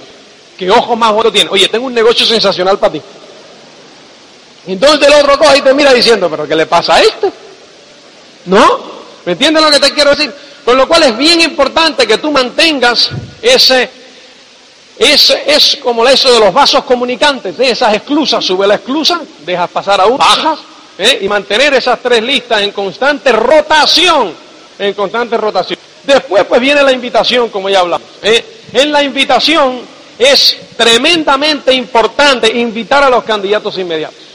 [0.58, 1.48] ¿Qué ojos más buenos tiene?
[1.50, 3.02] Oye, tengo un negocio sensacional para ti.
[4.66, 7.32] Entonces el otro coge y te mira diciendo, ¿pero qué le pasa a este?
[8.46, 8.80] ¿No?
[9.24, 10.32] ¿Me entiendes lo que te quiero decir?
[10.64, 13.90] Con lo cual es bien importante que tú mantengas ese,
[14.98, 19.70] ese es como eso de los vasos comunicantes, de esas esclusas, sube la esclusa, dejas
[19.70, 20.58] pasar a uno, bajas,
[20.98, 21.20] ¿eh?
[21.22, 24.34] y mantener esas tres listas en constante rotación,
[24.78, 25.78] en constante rotación.
[26.04, 28.06] Después pues viene la invitación, como ya hablamos.
[28.22, 28.44] ¿eh?
[28.72, 29.80] En la invitación
[30.18, 34.29] es tremendamente importante invitar a los candidatos inmediatos.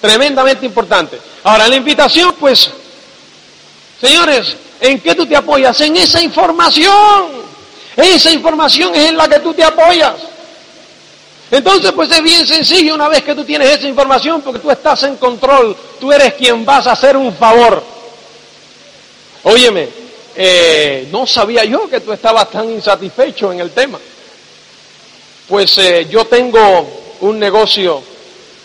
[0.00, 1.20] Tremendamente importante.
[1.44, 2.70] Ahora, la invitación, pues,
[4.00, 5.78] señores, ¿en qué tú te apoyas?
[5.80, 7.50] En esa información.
[7.96, 10.14] Esa información es en la que tú te apoyas.
[11.50, 15.02] Entonces, pues es bien sencillo una vez que tú tienes esa información, porque tú estás
[15.02, 17.82] en control, tú eres quien vas a hacer un favor.
[19.42, 19.88] Óyeme,
[20.36, 23.98] eh, no sabía yo que tú estabas tan insatisfecho en el tema.
[25.48, 28.02] Pues eh, yo tengo un negocio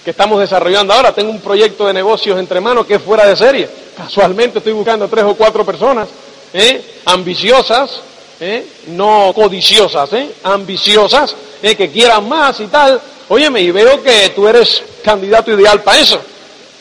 [0.06, 3.36] que estamos desarrollando ahora, tengo un proyecto de negocios entre manos que es fuera de
[3.36, 3.68] serie.
[3.98, 6.08] Casualmente estoy buscando tres o cuatro personas
[6.54, 7.00] ¿eh?
[7.06, 8.02] ambiciosas,
[8.40, 8.68] ¿eh?
[8.90, 10.08] no codiciosas,
[10.44, 13.02] ambiciosas, que quieran más y tal.
[13.30, 16.22] Óyeme, y veo que tú eres candidato ideal para eso.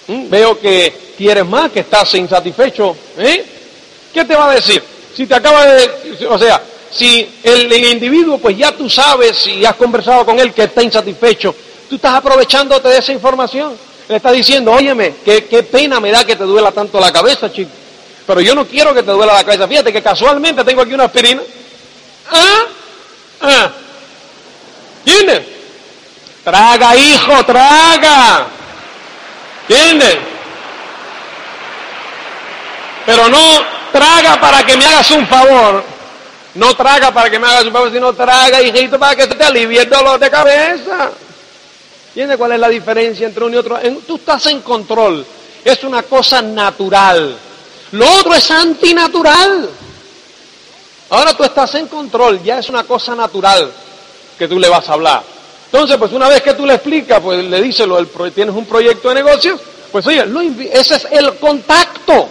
[0.06, 2.94] Veo que quieres más, que estás insatisfecho.
[4.12, 4.82] ¿Qué te va a decir?
[5.16, 6.26] Si te acaba de...
[6.28, 6.60] O sea,
[6.90, 11.54] si el, individuo, pues ya tú sabes y has conversado con él que está insatisfecho,
[11.94, 13.76] tú estás aprovechándote de esa información.
[14.08, 17.70] Le estás diciendo, óyeme, qué, pena me da que te duela tanto la cabeza, chico.
[18.26, 19.68] Pero yo no quiero que te duela la cabeza.
[19.68, 21.40] Fíjate que casualmente tengo aquí una aspirina.
[22.32, 22.62] ¿Ah?
[23.42, 23.70] ¿Ah?
[26.42, 28.46] Traga, hijo, traga.
[29.68, 30.18] ¿Entiendes?
[33.06, 33.38] Pero no
[33.92, 35.84] traga para que me hagas un favor.
[36.54, 39.82] No traga para que me hagas un favor, sino traga, hijito, para que te alivie
[39.82, 41.12] el dolor de cabeza.
[42.14, 43.76] ¿Entiendes cuál es la diferencia entre uno y otro?
[44.06, 45.26] tú estás en control.
[45.64, 47.36] Es una cosa natural.
[47.90, 49.68] Lo otro es antinatural.
[51.10, 53.68] Ahora tú estás en control, ya es una cosa natural
[54.38, 55.24] que tú le vas a hablar.
[55.66, 57.84] Entonces, pues una vez que tú le explicas, pues le dices,
[58.32, 60.24] tienes un proyecto de negocios, pues oye,
[60.72, 62.28] ese es el contacto.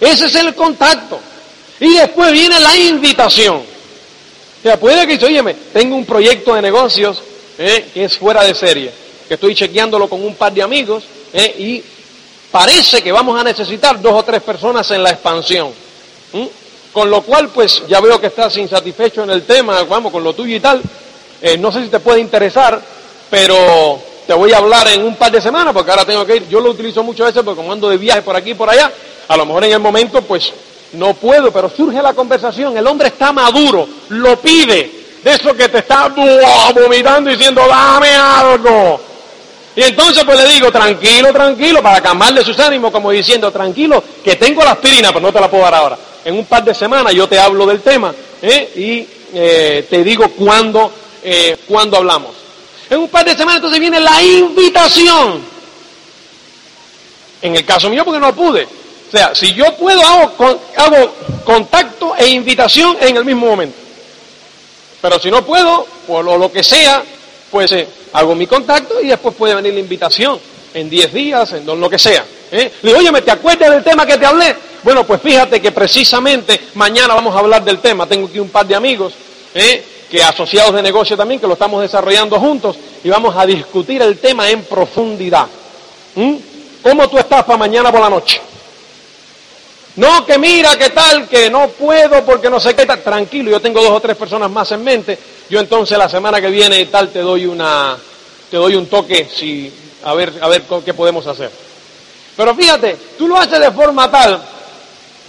[0.00, 1.20] Ese es el contacto.
[1.78, 3.58] Y después viene la invitación.
[3.58, 7.22] O sea, puede que dice, oye, tengo un proyecto de negocios
[7.58, 8.92] eh, que es fuera de serie,
[9.26, 11.84] que estoy chequeándolo con un par de amigos eh, y
[12.50, 15.72] parece que vamos a necesitar dos o tres personas en la expansión.
[16.92, 20.32] Con lo cual, pues ya veo que estás insatisfecho en el tema, vamos, con lo
[20.32, 20.82] tuyo y tal.
[21.40, 22.80] Eh, no sé si te puede interesar,
[23.30, 26.48] pero te voy a hablar en un par de semanas, porque ahora tengo que ir.
[26.48, 28.90] Yo lo utilizo muchas veces porque como ando de viaje por aquí y por allá,
[29.28, 30.52] a lo mejor en el momento, pues
[30.92, 32.76] no puedo, pero surge la conversación.
[32.76, 34.97] El hombre está maduro, lo pide.
[35.22, 39.00] De eso que te está vomitando diciendo, dame algo.
[39.78, 44.34] Y entonces pues le digo, tranquilo, tranquilo, para calmarle sus ánimos, como diciendo, tranquilo, que
[44.36, 45.98] tengo la aspirina, pero no te la puedo dar ahora.
[46.24, 48.72] En un par de semanas yo te hablo del tema ¿eh?
[48.74, 52.34] y eh, te digo cuándo, eh, cuándo hablamos.
[52.90, 55.42] En un par de semanas entonces viene la invitación.
[57.40, 58.64] En el caso mío porque no pude.
[58.64, 63.87] O sea, si yo puedo hago, hago contacto e invitación en el mismo momento.
[65.00, 67.02] Pero si no puedo, por lo, que sea,
[67.50, 67.74] pues
[68.12, 70.38] hago mi contacto y después puede venir la invitación
[70.74, 72.24] en 10 días, en lo que sea.
[72.50, 72.72] ¿eh?
[72.82, 74.56] Le digo, oye, ¿me te acuerdas del tema que te hablé?
[74.82, 78.06] Bueno, pues fíjate que precisamente mañana vamos a hablar del tema.
[78.06, 79.12] Tengo aquí un par de amigos,
[79.54, 79.84] ¿eh?
[80.10, 84.18] que asociados de negocio también, que lo estamos desarrollando juntos y vamos a discutir el
[84.18, 85.46] tema en profundidad.
[86.82, 88.40] ¿Cómo tú estás para mañana por la noche?
[89.98, 93.02] No, que mira, que tal, que no puedo porque no sé qué tal.
[93.02, 95.18] Tranquilo, yo tengo dos o tres personas más en mente.
[95.50, 97.98] Yo entonces la semana que viene y tal te doy una,
[98.48, 99.72] te doy un toque si,
[100.04, 101.50] a ver, a ver qué podemos hacer.
[102.36, 104.40] Pero fíjate, tú lo haces de forma tal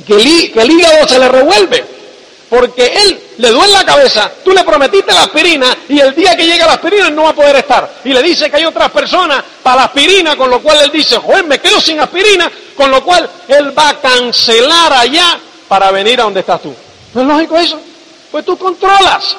[0.05, 1.98] que el, que el hígado se le revuelve
[2.49, 6.45] porque él le duele la cabeza, tú le prometiste la aspirina y el día que
[6.45, 7.89] llega la aspirina no va a poder estar.
[8.03, 11.17] Y le dice que hay otras personas para la aspirina, con lo cual él dice,
[11.17, 16.19] joder, me quedo sin aspirina, con lo cual él va a cancelar allá para venir
[16.19, 16.75] a donde estás tú.
[17.13, 17.79] ¿No es lógico eso?
[18.31, 19.37] Pues tú controlas.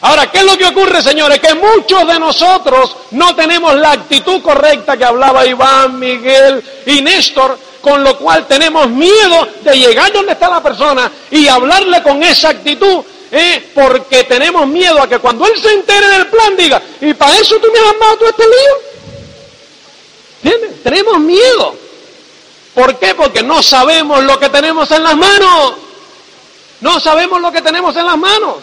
[0.00, 1.40] Ahora, ¿qué es lo que ocurre, señores?
[1.40, 7.58] Que muchos de nosotros no tenemos la actitud correcta que hablaba Iván, Miguel y Néstor
[7.80, 12.50] con lo cual tenemos miedo de llegar donde está la persona y hablarle con esa
[12.50, 13.70] actitud, ¿eh?
[13.74, 17.56] porque tenemos miedo a que cuando él se entere del plan diga, y para eso
[17.58, 18.98] tú me has armado todo este lío.
[20.42, 20.82] ¿Entiendes?
[20.82, 21.76] Tenemos miedo.
[22.74, 23.14] ¿Por qué?
[23.14, 25.74] Porque no sabemos lo que tenemos en las manos.
[26.80, 28.56] No sabemos lo que tenemos en las manos.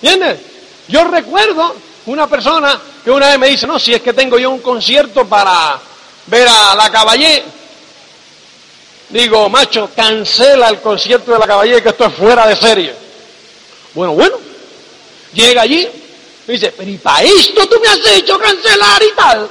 [0.00, 0.40] ¿Entiendes?
[0.88, 1.74] Yo recuerdo
[2.06, 5.26] una persona que una vez me dice, no, si es que tengo yo un concierto
[5.26, 5.78] para
[6.26, 7.44] ver a la caballé,
[9.10, 12.94] Digo, macho, cancela el concierto de la caballera que esto es fuera de serie.
[13.94, 14.36] Bueno, bueno.
[15.32, 15.88] Llega allí
[16.46, 19.48] y dice, pero ¿y para esto tú me has hecho cancelar y tal?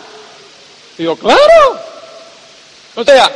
[0.98, 1.80] Digo, claro.
[2.96, 3.32] O sea,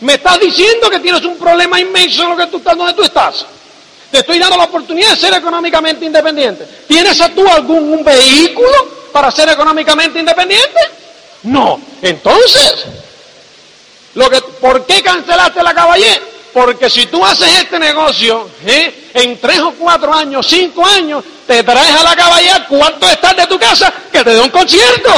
[0.00, 3.02] me estás diciendo que tienes un problema inmenso en lo que tú estás, donde tú
[3.02, 3.46] estás.
[4.10, 6.66] Te estoy dando la oportunidad de ser económicamente independiente.
[6.86, 10.80] ¿Tienes a tú algún un vehículo para ser económicamente independiente?
[11.44, 11.80] No.
[12.02, 12.84] Entonces,
[14.14, 16.20] lo que, ¿Por qué cancelaste la caballé?
[16.52, 19.10] Porque si tú haces este negocio, ¿eh?
[19.14, 23.46] en tres o cuatro años, cinco años, te traes a la caballé cuánto estás de
[23.46, 25.10] tu casa que te dé un concierto.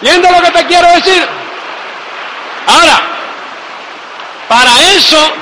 [0.00, 1.26] ¿Entiendes lo que te quiero decir?
[2.66, 3.02] Ahora,
[4.48, 5.32] para eso,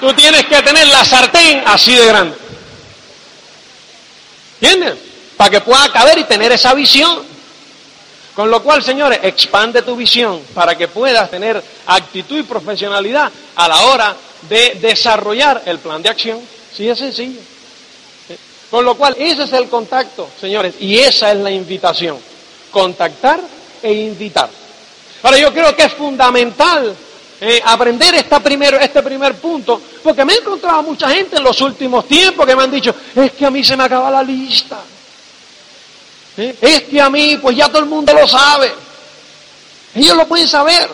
[0.00, 2.36] tú tienes que tener la sartén así de grande.
[4.60, 4.98] ¿Entiendes?
[5.36, 7.31] Para que pueda caber y tener esa visión.
[8.34, 13.68] Con lo cual, señores, expande tu visión para que puedas tener actitud y profesionalidad a
[13.68, 14.16] la hora
[14.48, 16.40] de desarrollar el plan de acción.
[16.74, 17.40] Sí, es sencillo.
[18.70, 22.16] Con lo cual, ese es el contacto, señores, y esa es la invitación.
[22.70, 23.38] Contactar
[23.82, 24.48] e invitar.
[25.22, 26.96] Ahora, yo creo que es fundamental
[27.38, 28.40] eh, aprender esta
[28.80, 32.62] este primer punto, porque me he encontrado mucha gente en los últimos tiempos que me
[32.62, 34.80] han dicho, es que a mí se me acaba la lista.
[36.36, 38.72] Es que a mí, pues ya todo el mundo lo sabe.
[39.94, 40.88] Ellos lo pueden saber.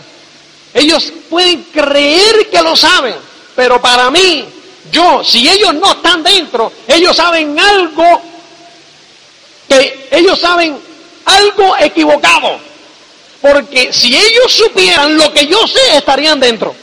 [0.75, 3.15] Ellos pueden creer que lo saben.
[3.55, 4.45] Pero para mí,
[4.91, 8.23] yo, si ellos no están dentro, ellos saben algo
[9.69, 10.79] que ellos saben
[11.25, 12.59] algo equivocado.
[13.41, 16.75] Porque si ellos supieran lo que yo sé, estarían dentro.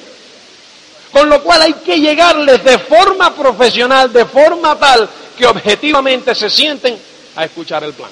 [1.12, 6.50] Con lo cual hay que llegarles de forma profesional, de forma tal que objetivamente se
[6.50, 6.98] sienten
[7.36, 8.12] a escuchar el plan.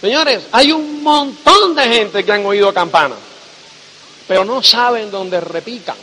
[0.00, 3.18] Señores, hay un montón de gente que han oído campanas,
[4.28, 5.96] pero no saben dónde repican.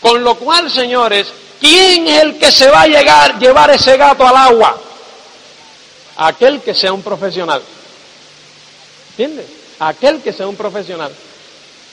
[0.00, 1.26] Con lo cual, señores,
[1.58, 4.78] ¿quién es el que se va a llegar, llevar ese gato al agua?
[6.18, 7.62] Aquel que sea un profesional.
[9.10, 9.46] ¿Entiendes?
[9.78, 11.10] Aquel que sea un profesional.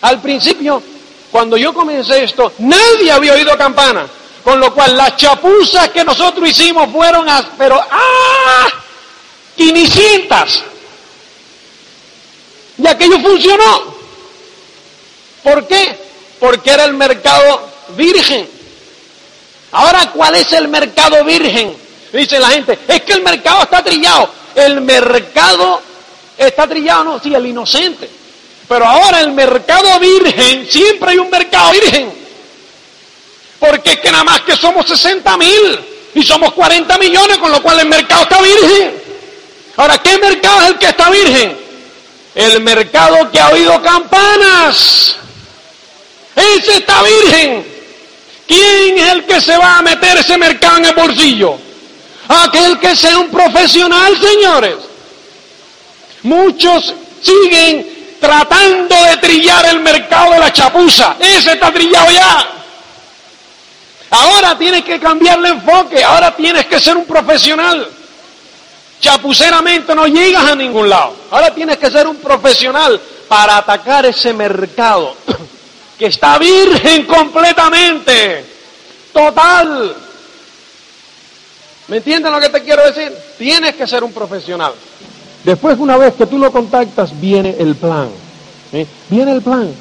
[0.02, 0.84] Al principio,
[1.32, 4.06] cuando yo comencé esto, nadie había oído campana.
[4.44, 8.68] Con lo cual, las chapuzas que nosotros hicimos fueron, a, pero ¡ah!
[9.62, 10.64] 500.
[12.80, 13.96] Y aquello funcionó.
[15.44, 15.98] ¿Por qué?
[16.40, 18.50] Porque era el mercado virgen.
[19.72, 21.76] Ahora, ¿cuál es el mercado virgen?
[22.12, 24.30] Dice la gente, es que el mercado está trillado.
[24.56, 25.82] El mercado
[26.38, 28.10] está trillado, no, sí, el inocente.
[28.68, 32.14] Pero ahora el mercado virgen, siempre hay un mercado virgen.
[33.60, 35.80] Porque es que nada más que somos 60 mil
[36.16, 39.11] y somos 40 millones, con lo cual el mercado está virgen.
[39.78, 41.58] Ahora, ¿qué mercado es el que está virgen?
[42.36, 45.16] El mercado que ha oído campanas.
[46.36, 47.66] Ese está virgen.
[48.48, 51.58] ¿Quién es el que se va a meter ese mercado en el bolsillo?
[52.28, 54.76] Aquel que sea un profesional, señores.
[56.24, 61.16] Muchos siguen tratando de trillar el mercado de la chapuza.
[61.20, 62.48] Ese está trillado ya.
[64.12, 66.04] Ahora tienes que cambiar el enfoque.
[66.04, 67.90] Ahora tienes que ser un profesional.
[69.02, 71.16] Chapuceramente no llegas a ningún lado.
[71.32, 75.16] Ahora tienes que ser un profesional para atacar ese mercado
[75.98, 78.46] que está virgen completamente,
[79.12, 79.96] total.
[81.88, 83.12] ¿Me entienden lo que te quiero decir?
[83.38, 84.74] Tienes que ser un profesional.
[85.44, 88.10] Después, una vez que tú lo contactas, viene el plan.
[89.10, 89.74] Viene el plan.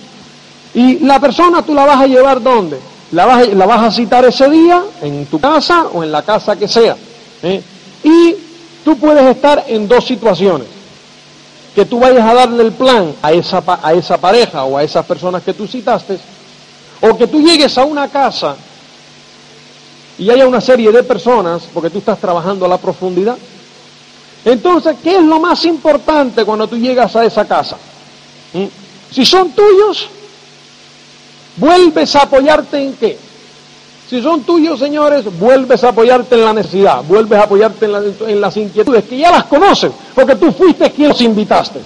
[0.73, 2.81] Y la persona tú la vas a llevar dónde?
[3.13, 6.97] La vas, a, citar ese día en tu casa o en la casa que sea.
[8.03, 8.37] Y
[8.85, 10.67] tú puedes estar en dos situaciones
[11.75, 15.07] que tú vayas a darle el plan a esa, a esa pareja o a esas
[15.07, 16.19] personas que tú citaste,
[17.01, 18.57] o que tú llegues a una casa
[20.19, 23.39] y haya una serie de personas, porque tú estás trabajando a la profundidad.
[24.45, 27.77] Entonces, ¿qué es lo más importante cuando tú llegas a esa casa?
[28.53, 28.65] ¿Mm?
[29.11, 30.09] Si son tuyos,
[31.57, 33.19] vuelves a apoyarte en qué?
[34.11, 38.57] Si son tuyos, señores, vuelves a apoyarte en la necesidad, vuelves a apoyarte en, las
[38.57, 41.81] inquietudes, que ya las conoces, porque tú fuiste quien los invitaste.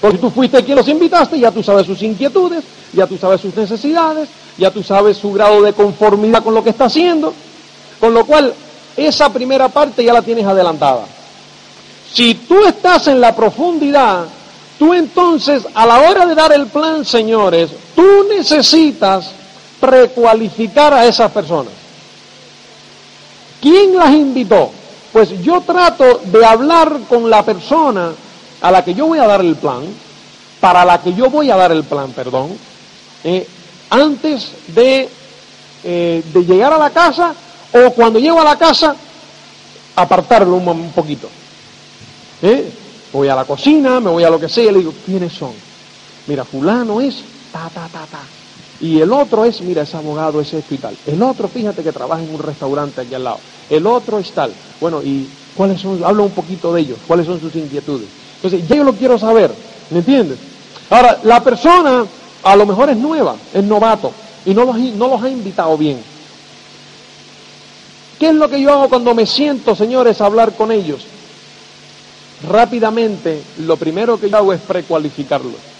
[0.00, 3.54] Porque tú fuiste quien los invitaste, ya tú sabes sus inquietudes, ya tú sabes sus
[3.54, 4.28] necesidades,
[4.58, 7.32] ya tú sabes su grado de conformidad con lo que está haciendo.
[8.00, 8.52] Con lo cual,
[8.96, 11.04] esa primera parte ya la tienes adelantada.
[12.12, 14.24] Si tú estás en la profundidad,
[14.76, 19.30] tú entonces, a la hora de dar el plan, señores, tú necesitas
[19.84, 21.72] precualificar a esas personas.
[23.60, 24.70] ¿Quién las invitó?
[25.12, 28.12] Pues yo trato de hablar con la persona
[28.60, 29.82] a la que yo voy a dar el plan,
[30.60, 32.56] para la que yo voy a dar el plan, perdón,
[33.22, 33.46] eh,
[33.90, 35.08] antes de,
[35.84, 37.34] eh, de, llegar a la casa
[37.72, 38.96] o cuando llego a la casa,
[39.96, 41.28] apartarlo un, poquito.
[42.42, 42.70] ¿Eh?
[43.12, 45.52] Voy a la cocina, me voy a lo que sea, y le digo, ¿quiénes son?
[46.26, 47.22] Mira, fulano es
[47.52, 48.20] ta, ta, ta, ta.
[48.80, 50.96] Y el otro es, mira, ese abogado es esto y tal.
[51.06, 53.38] El otro, fíjate que trabaja en un restaurante aquí al lado.
[53.70, 54.52] El otro es tal.
[54.80, 56.02] Bueno, ¿y cuáles son?
[56.04, 56.98] Habla un poquito de ellos.
[57.06, 58.08] ¿Cuáles son sus inquietudes?
[58.36, 59.50] Entonces, ya yo lo quiero saber.
[59.90, 60.38] ¿Me entiendes?
[60.90, 62.04] Ahora, la persona
[62.42, 64.12] a lo mejor es nueva, es novato,
[64.44, 65.98] y no los, no los ha invitado bien.
[68.18, 71.04] ¿Qué es lo que yo hago cuando me siento, señores, a hablar con ellos?
[72.48, 75.73] Rápidamente, lo primero que yo hago es precualificarlos.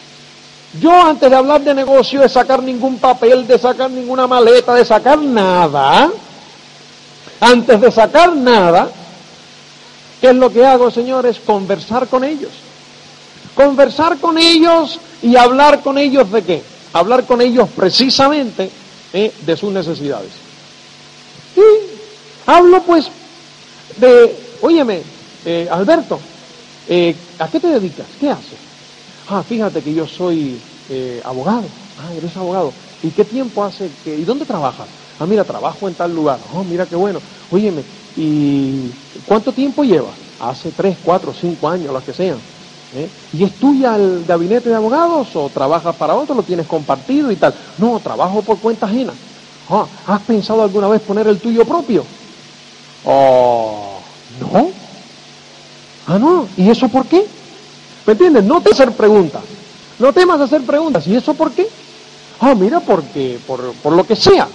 [0.81, 4.85] Yo antes de hablar de negocio, de sacar ningún papel, de sacar ninguna maleta, de
[4.85, 6.11] sacar nada,
[7.41, 8.89] antes de sacar nada,
[10.21, 11.39] ¿qué es lo que hago, señores?
[11.45, 12.51] Conversar con ellos.
[13.55, 16.63] Conversar con ellos y hablar con ellos de qué?
[16.93, 18.69] Hablar con ellos precisamente
[19.13, 20.31] eh, de sus necesidades.
[21.57, 23.07] Y hablo pues
[23.97, 25.03] de, óyeme,
[25.45, 26.19] eh, Alberto,
[26.89, 28.07] eh, ¿a qué te dedicas?
[28.19, 28.59] ¿Qué haces?
[29.27, 31.73] Ah, fíjate que yo soy eh, abogado.
[31.97, 32.77] Ah, eres abogado.
[33.03, 34.17] ¿Y qué tiempo hace que...
[34.17, 34.91] ¿Y dónde trabajas?
[35.19, 36.41] Ah, mira, trabajo en tal lugar.
[36.53, 37.23] Oh, mira qué bueno.
[37.51, 38.91] Óyeme, ¿y
[39.25, 40.19] cuánto tiempo llevas?
[40.39, 42.43] Hace tres, cuatro, cinco años, los que sean.
[42.93, 43.11] ¿Eh?
[43.33, 47.37] ¿Y es tuya el gabinete de abogados o trabajas para otro, lo tienes compartido y
[47.37, 47.55] tal?
[47.77, 49.17] No, trabajo por cuenta ajena.
[49.67, 52.07] Ah, ¿Has pensado alguna vez poner el tuyo propio?
[53.03, 54.75] Oh, no.
[56.05, 56.51] Ah, no.
[56.57, 57.44] ¿Y eso por qué?
[58.07, 58.45] ¿Me entiendes?
[58.45, 59.43] No te hacer preguntas.
[59.99, 61.07] No temas hacer preguntas.
[61.07, 61.67] ¿Y eso por qué?
[62.41, 64.49] Ah, mira, porque, por, por lo que sea.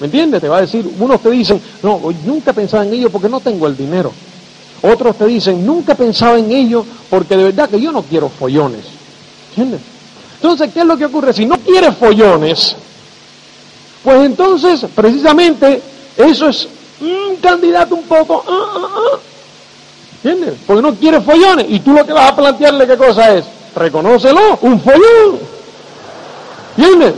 [0.00, 0.40] ¿Me entiendes?
[0.40, 3.66] Te va a decir, unos te dicen, no, nunca pensaba en ello porque no tengo
[3.66, 4.12] el dinero.
[4.82, 8.84] Otros te dicen, nunca pensaba en ello porque de verdad que yo no quiero follones.
[9.50, 9.80] ¿Entiendes?
[10.36, 11.32] Entonces, ¿qué es lo que ocurre?
[11.32, 12.76] Si no quieres follones,
[14.02, 15.80] pues entonces, precisamente,
[16.16, 16.68] eso es
[17.00, 18.44] un candidato un poco...
[18.46, 19.18] Ah, ah, ah.
[20.24, 20.58] ¿Entiendes?
[20.66, 21.66] Porque no quiere follones.
[21.68, 23.44] Y tú lo que vas a plantearle, ¿qué cosa es?
[23.76, 25.38] Reconócelo, un follón.
[26.78, 27.14] ¿Entiendes?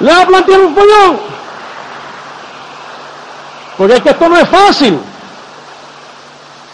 [0.00, 1.18] Le vas a plantear un follón.
[3.78, 4.98] Porque es que esto no es fácil.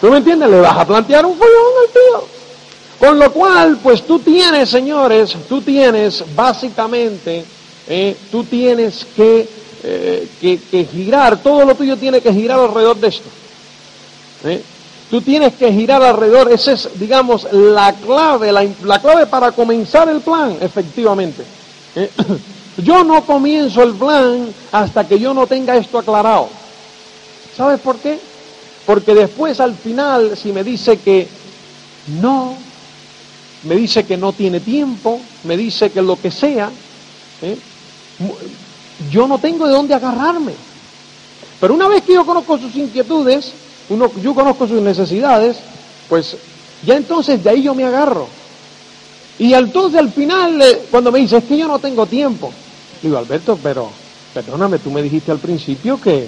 [0.01, 0.49] ¿Tú me entiendes?
[0.49, 2.27] Le vas a plantear un follón al tío.
[2.99, 7.45] Con lo cual, pues tú tienes, señores, tú tienes básicamente,
[7.87, 9.47] eh, tú tienes que,
[9.83, 13.29] eh, que, que, girar, todo lo tuyo tiene que girar alrededor de esto.
[15.09, 20.07] Tú tienes que girar alrededor, esa es, digamos, la clave, la, la clave para comenzar
[20.07, 21.43] el plan, efectivamente.
[22.77, 26.49] Yo no comienzo el plan hasta que yo no tenga esto aclarado.
[27.55, 28.19] ¿Sabes por qué?
[28.85, 31.27] Porque después al final, si me dice que
[32.21, 32.55] no,
[33.63, 36.71] me dice que no tiene tiempo, me dice que lo que sea,
[39.11, 40.53] yo no tengo de dónde agarrarme.
[41.59, 43.51] Pero una vez que yo conozco sus inquietudes,
[43.91, 45.57] uno, yo conozco sus necesidades,
[46.09, 46.37] pues
[46.83, 48.27] ya entonces de ahí yo me agarro.
[49.37, 52.51] Y entonces al final, eh, cuando me dice, es que yo no tengo tiempo,
[53.01, 53.89] digo, Alberto, pero
[54.33, 56.27] perdóname, tú me dijiste al principio que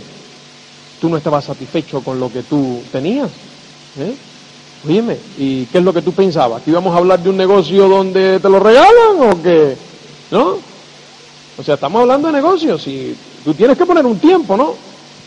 [1.00, 3.30] tú no estabas satisfecho con lo que tú tenías.
[3.98, 4.16] ¿eh?
[5.38, 6.62] ¿y qué es lo que tú pensabas?
[6.62, 9.78] ¿Que íbamos a hablar de un negocio donde te lo regalan o qué?
[10.32, 10.58] ¿No?
[11.58, 14.76] O sea, estamos hablando de negocios y tú tienes que poner un tiempo, ¿no?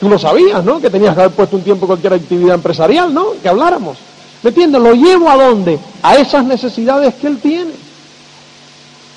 [0.00, 0.80] Tú lo sabías, ¿no?
[0.80, 3.32] Que tenías que haber puesto un tiempo cualquier actividad empresarial, ¿no?
[3.42, 3.96] Que habláramos.
[4.42, 4.80] ¿Me entiendes?
[4.80, 5.78] Lo llevo a dónde?
[6.02, 7.72] A esas necesidades que él tiene.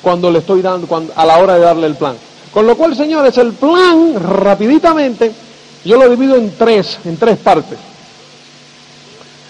[0.02, 2.16] Cuando le estoy dando, cuando, a la hora de darle el plan.
[2.54, 5.34] Con lo cual, señores, el plan, rapiditamente,
[5.84, 7.78] yo lo divido en tres, en tres partes.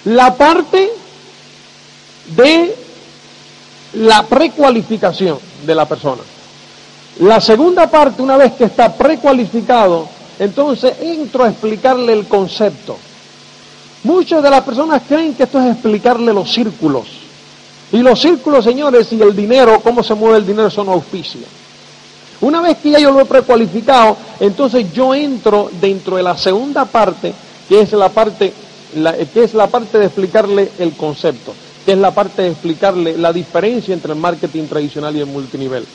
[0.06, 0.92] La parte
[2.36, 2.76] de
[3.94, 6.22] la precualificación de la persona.
[7.20, 10.08] La segunda parte, una vez que está precualificado,
[10.40, 12.98] entonces entro a explicarle el concepto.
[14.04, 17.08] Muchas de las personas creen que esto es explicarle los círculos.
[17.92, 21.44] Y los círculos, señores, y el dinero, cómo se mueve el dinero, son auspicios.
[22.42, 26.86] Una vez que ya yo lo he precualificado, entonces yo entro dentro de la segunda
[26.86, 27.34] parte,
[27.68, 28.54] que es la parte,
[29.34, 31.54] que es la parte de explicarle el concepto,
[31.86, 35.86] que es la parte de explicarle la diferencia entre el marketing tradicional y el multinivel.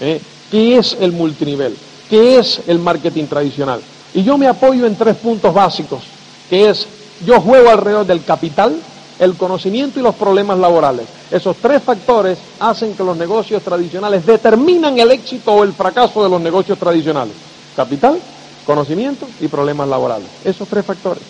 [0.00, 0.20] ¿eh?
[0.50, 1.76] ¿Qué es el multinivel?
[2.10, 3.80] ¿Qué es el marketing tradicional?
[4.12, 6.02] Y yo me apoyo en tres puntos básicos,
[6.50, 6.84] que es,
[7.24, 8.74] yo juego alrededor del capital,
[9.20, 11.06] el conocimiento y los problemas laborales.
[11.30, 16.30] Esos tres factores hacen que los negocios tradicionales determinan el éxito o el fracaso de
[16.30, 17.34] los negocios tradicionales.
[17.76, 18.18] Capital,
[18.66, 20.26] conocimiento y problemas laborales.
[20.44, 21.22] Esos tres factores.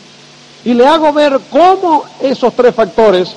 [0.64, 3.35] Y le hago ver cómo esos tres factores,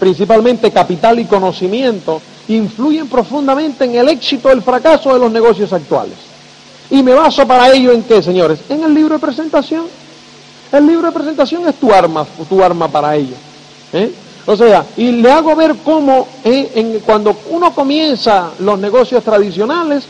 [0.00, 5.72] principalmente capital y conocimiento, influyen profundamente en el éxito o el fracaso de los negocios
[5.72, 6.29] actuales.
[6.90, 8.60] Y me baso para ello en qué, señores?
[8.68, 9.86] En el libro de presentación.
[10.72, 13.34] El libro de presentación es tu arma, tu arma para ello.
[13.92, 14.12] ¿eh?
[14.46, 17.00] O sea, y le hago ver cómo ¿eh?
[17.04, 20.04] cuando uno comienza los negocios tradicionales,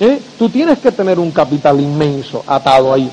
[0.00, 0.20] ¿eh?
[0.38, 3.10] tú tienes que tener un capital inmenso atado ahí.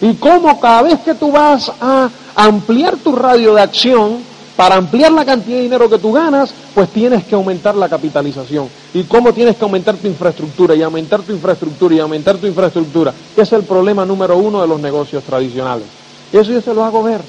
[0.00, 5.12] Y cómo cada vez que tú vas a ampliar tu radio de acción, para ampliar
[5.12, 8.68] la cantidad de dinero que tú ganas, pues tienes que aumentar la capitalización.
[8.94, 13.14] ¿Y cómo tienes que aumentar tu infraestructura y aumentar tu infraestructura y aumentar tu infraestructura?
[13.36, 15.86] Es el problema número uno de los negocios tradicionales.
[16.30, 17.22] Eso yo se lo hago ver.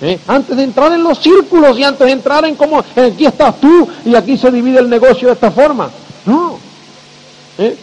[0.00, 0.18] ¿eh?
[0.26, 3.86] Antes de entrar en los círculos y antes de entrar en cómo aquí estás tú
[4.06, 5.90] y aquí se divide el negocio de esta forma.
[6.24, 6.58] No.
[7.58, 7.76] ¿Eh?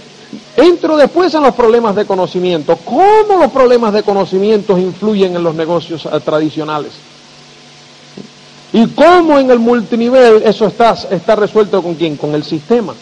[0.57, 2.77] Entro después en los problemas de conocimiento.
[2.83, 6.93] ¿Cómo los problemas de conocimiento influyen en los negocios eh, tradicionales?
[8.73, 12.17] ¿Y cómo en el multinivel eso está resuelto con quién?
[12.17, 12.93] Con el sistema.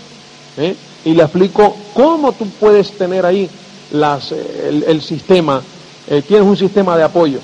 [0.58, 0.76] ¿Eh?
[1.06, 3.50] Y le explico cómo tú puedes tener ahí
[3.92, 5.62] las, el, sistema,
[6.08, 7.40] eh, tienes un sistema de apoyo.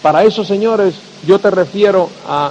[0.00, 0.94] Para eso, señores,
[1.26, 2.50] yo te refiero a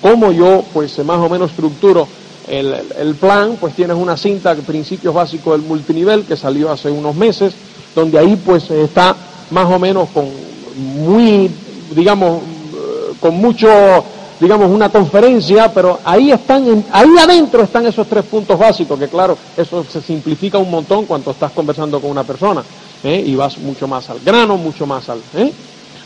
[0.00, 2.06] cómo yo, pues, más o menos estructuro
[2.48, 7.52] el, plan, pues tienes una cinta, principios básicos del multinivel, que salió hace unos meses,
[7.94, 9.14] donde ahí, pues, está
[9.50, 10.28] más o menos con
[10.76, 11.50] muy,
[11.94, 12.42] digamos,
[13.20, 13.68] con mucho
[14.40, 19.36] digamos, una conferencia, pero ahí están, ahí adentro están esos tres puntos básicos, que claro,
[19.56, 22.62] eso se simplifica un montón cuando estás conversando con una persona,
[23.04, 23.22] ¿eh?
[23.24, 25.52] y vas mucho más al grano, mucho más al, ¿eh?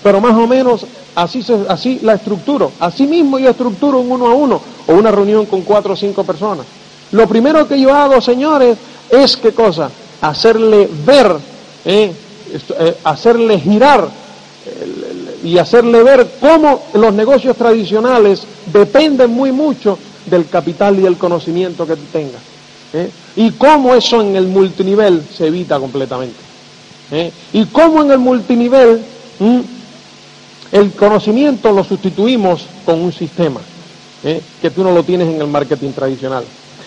[0.02, 2.72] pero más o menos así, se, así la estructuro.
[2.80, 6.24] Así mismo yo estructuro un uno a uno o una reunión con cuatro o cinco
[6.24, 6.66] personas.
[7.12, 8.76] Lo primero que yo hago, señores,
[9.08, 9.90] es qué cosa?
[10.20, 11.36] Hacerle ver,
[11.84, 12.12] eh,
[12.78, 14.08] eh, hacerle girar
[15.44, 18.42] y hacerle ver cómo los negocios tradicionales
[18.72, 22.40] dependen muy mucho del capital y el conocimiento que tú tengas.
[22.94, 23.10] ¿eh?
[23.36, 26.36] Y cómo eso en el multinivel se evita completamente.
[27.10, 27.30] ¿eh?
[27.52, 29.02] Y cómo en el multinivel
[30.72, 33.60] el conocimiento lo sustituimos con un sistema
[34.24, 34.40] ¿eh?
[34.62, 36.44] que tú no lo tienes en el marketing tradicional.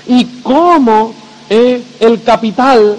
[0.07, 1.13] Y cómo
[1.49, 2.97] el capital,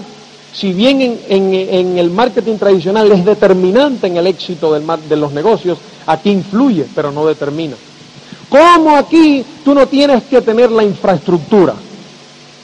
[0.58, 6.30] si bien en, el marketing tradicional es determinante en el éxito de los negocios, aquí
[6.30, 7.76] influye, pero no determina.
[8.48, 11.74] ¿Cómo aquí tú no tienes que tener la infraestructura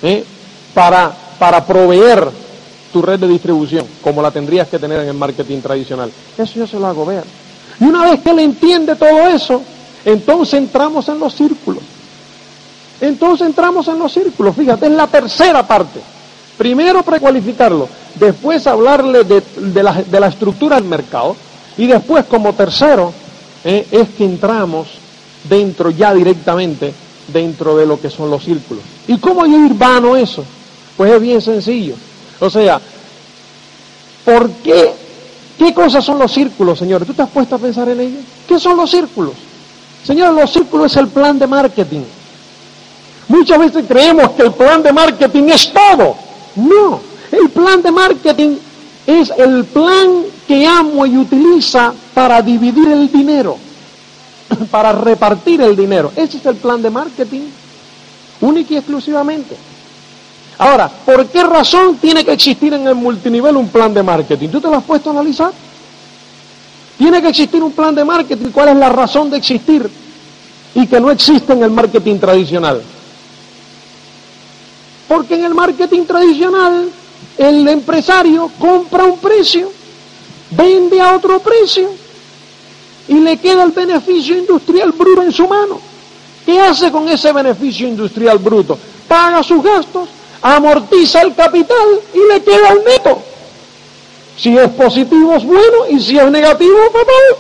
[0.03, 0.25] ¿eh?
[0.73, 2.29] para, para proveer
[2.93, 6.11] tu red de distribución, como la tendrías que tener en el marketing tradicional?
[6.37, 7.23] Eso yo se lo hago ver.
[7.79, 9.63] Y una vez que él entiende todo eso,
[10.05, 11.83] entonces entramos en los círculos.
[13.01, 14.57] Entonces entramos en los círculos.
[14.57, 16.01] Fíjate, es la tercera parte.
[16.57, 21.35] Primero precualificarlo, después hablarle de, la, estructura del mercado
[21.77, 23.13] y después como tercero
[23.65, 23.87] ¿eh?
[23.91, 24.89] es que entramos
[25.49, 26.95] dentro ya directamente
[27.33, 28.85] dentro de lo que son los círculos.
[29.09, 30.45] ¿Y cómo yo ir vano eso?
[30.97, 31.97] Pues es bien sencillo.
[32.39, 32.81] O sea,
[34.25, 34.93] ¿por qué?
[35.59, 37.07] ¿Qué cosas son los círculos, señores?
[37.07, 38.19] ¿Tú te has puesto a pensar en ello?
[38.47, 39.35] ¿Qué son los círculos?
[40.05, 42.03] Señores, los círculos es el plan de marketing.
[43.29, 46.24] Muchas veces creemos que el plan de marketing es todo.
[46.57, 47.01] No,
[47.33, 48.57] el plan de marketing
[49.07, 53.59] es el plan que amo y utiliza para dividir el dinero
[54.71, 56.13] para repartir el dinero.
[56.17, 57.43] Ese es el plan de marketing,
[58.41, 59.57] único y exclusivamente.
[60.59, 64.49] Ahora, ¿por qué razón tiene que existir en el multinivel un plan de marketing?
[64.49, 65.53] ¿Tú te lo has puesto a analizar?
[66.97, 68.51] Tiene que existir un plan de marketing.
[68.53, 69.91] ¿Cuál es la razón de existir?
[70.77, 72.83] Y que no existe en el marketing tradicional.
[75.09, 76.91] Porque en el marketing tradicional
[77.39, 79.71] el empresario compra un precio,
[80.51, 81.91] vende a otro precio
[83.09, 85.81] y le queda el beneficio industrial bruto en su mano.
[86.47, 88.79] ¿Qué hace con ese beneficio industrial bruto?
[89.09, 90.09] Paga sus gastos,
[90.43, 93.23] amortiza el capital y le queda el neto.
[94.37, 97.37] Si es positivo es bueno y si es negativo, fatal.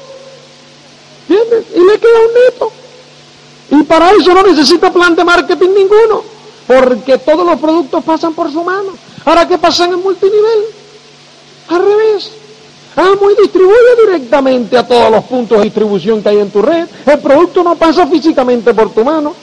[1.29, 1.67] ¿Entiendes?
[1.75, 2.73] Y le queda un neto.
[3.71, 6.23] Y para eso no necesita plan de marketing ninguno,
[6.67, 8.97] porque todos los productos pasan por su mano.
[9.25, 10.59] Ahora, ¿qué pasa en el multinivel?
[11.69, 12.31] Al revés.
[12.97, 16.87] Amo distribuye directamente a todos los puntos de distribución que hay en tu red.
[17.07, 19.35] El producto no pasa físicamente por tu mano.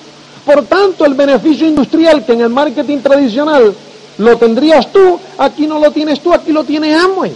[0.46, 3.76] Por tanto, el beneficio industrial que en el marketing tradicional
[4.18, 7.34] lo tendrías tú, aquí no lo tienes tú, aquí lo tiene Amway.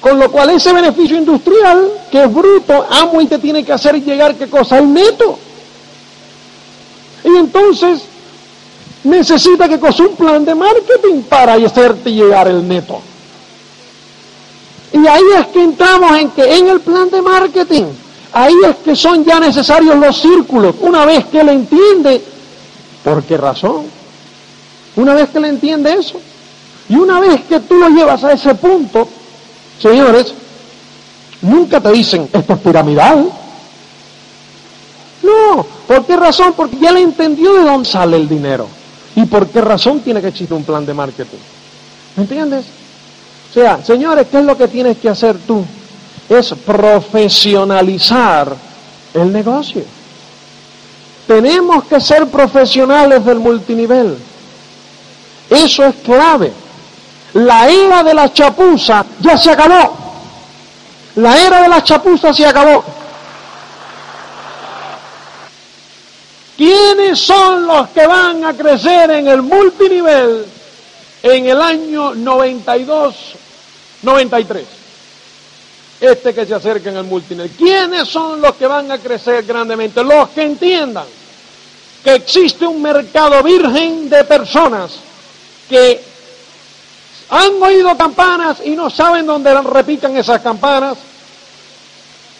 [0.00, 4.34] Con lo cual ese beneficio industrial, que es bruto, Amway te tiene que hacer llegar
[4.34, 5.38] qué cosa, el neto.
[7.24, 8.02] Y entonces
[9.04, 13.00] necesita que cosa un plan de marketing para hacerte llegar el neto.
[14.92, 17.84] Y ahí es que entramos en que en el plan de marketing,
[18.32, 20.74] ahí es que son ya necesarios los círculos.
[20.80, 22.22] Una vez que él entiende,
[23.04, 23.86] ¿por qué razón?
[24.96, 26.20] Una vez que él entiende eso.
[26.88, 29.08] Y una vez que tú lo llevas a ese punto,
[29.80, 30.34] señores,
[31.42, 33.30] nunca te dicen, esto es piramidal.
[35.22, 36.52] No, ¿por qué razón?
[36.56, 38.66] Porque ya le entendió de dónde sale el dinero.
[39.16, 41.38] ¿Y por qué razón tiene que existir un plan de marketing?
[42.16, 42.66] ¿Me entiendes?
[43.50, 45.64] O sea, señores, ¿qué es lo que tienes que hacer tú?
[46.28, 48.54] Es profesionalizar
[49.14, 49.82] el negocio.
[51.26, 54.16] Tenemos que ser profesionales del multinivel.
[55.48, 56.52] Eso es clave.
[57.34, 59.96] La era de la chapuza ya se acabó.
[61.16, 62.84] La era de la chapuza se acabó.
[66.60, 70.44] ¿Quiénes son los que van a crecer en el multinivel
[71.22, 73.14] en el año 92,
[74.02, 74.66] 93.
[76.02, 77.50] Este que se acerca en el multinivel.
[77.52, 80.04] ¿Quiénes son los que van a crecer grandemente?
[80.04, 81.06] Los que entiendan
[82.04, 84.92] que existe un mercado virgen de personas
[85.66, 85.98] que
[87.30, 90.98] han oído campanas y no saben dónde repitan esas campanas.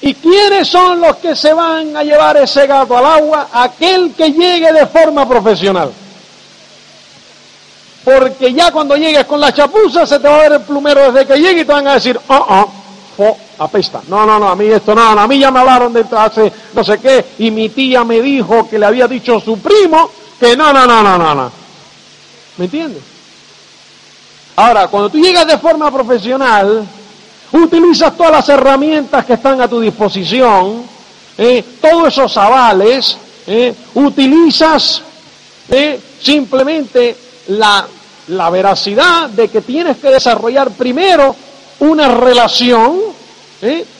[0.02, 3.48] ¿Y quiénes son los que se van a llevar ese gato al agua?
[3.52, 5.92] Aquel que llegue de forma profesional.
[8.02, 11.26] Porque ya cuando llegues con la chapuza se te va a ver el plumero desde
[11.26, 12.72] que llegue y te van a decir, oh, oh,
[13.18, 14.00] oh, apesta.
[14.08, 16.50] No, no, no, a mí esto no, no, a mí ya me hablaron de hace
[16.72, 20.56] no sé qué y mi tía me dijo que le había dicho su primo que
[20.56, 21.52] no, no, no, no, no, no.
[22.56, 23.02] ¿Me entiendes?
[24.56, 26.86] Ahora, cuando tú llegas de forma profesional,
[27.52, 30.82] utilizas todas las herramientas que están a tu disposición,
[31.36, 31.64] ¿eh?
[31.80, 33.74] todos esos avales, ¿eh?
[33.94, 35.02] utilizas
[35.68, 36.00] ¿eh?
[36.20, 37.16] simplemente
[37.48, 37.86] la,
[38.28, 41.34] la veracidad de que tienes que desarrollar primero
[41.80, 42.98] una relación,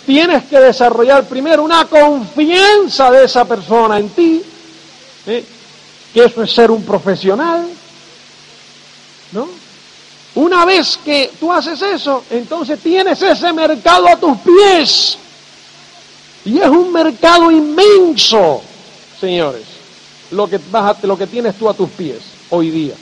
[0.07, 4.42] tienes que desarrollar primero una confianza de esa persona en ti,
[5.24, 7.66] que eso es ser un profesional,
[9.32, 9.60] ¿no?
[10.41, 15.18] Una vez que tú haces eso, entonces tienes ese mercado a tus pies.
[16.47, 18.62] Y es un mercado inmenso,
[19.20, 19.64] señores,
[20.30, 22.95] lo que, vas lo que tienes tú a tus pies hoy día.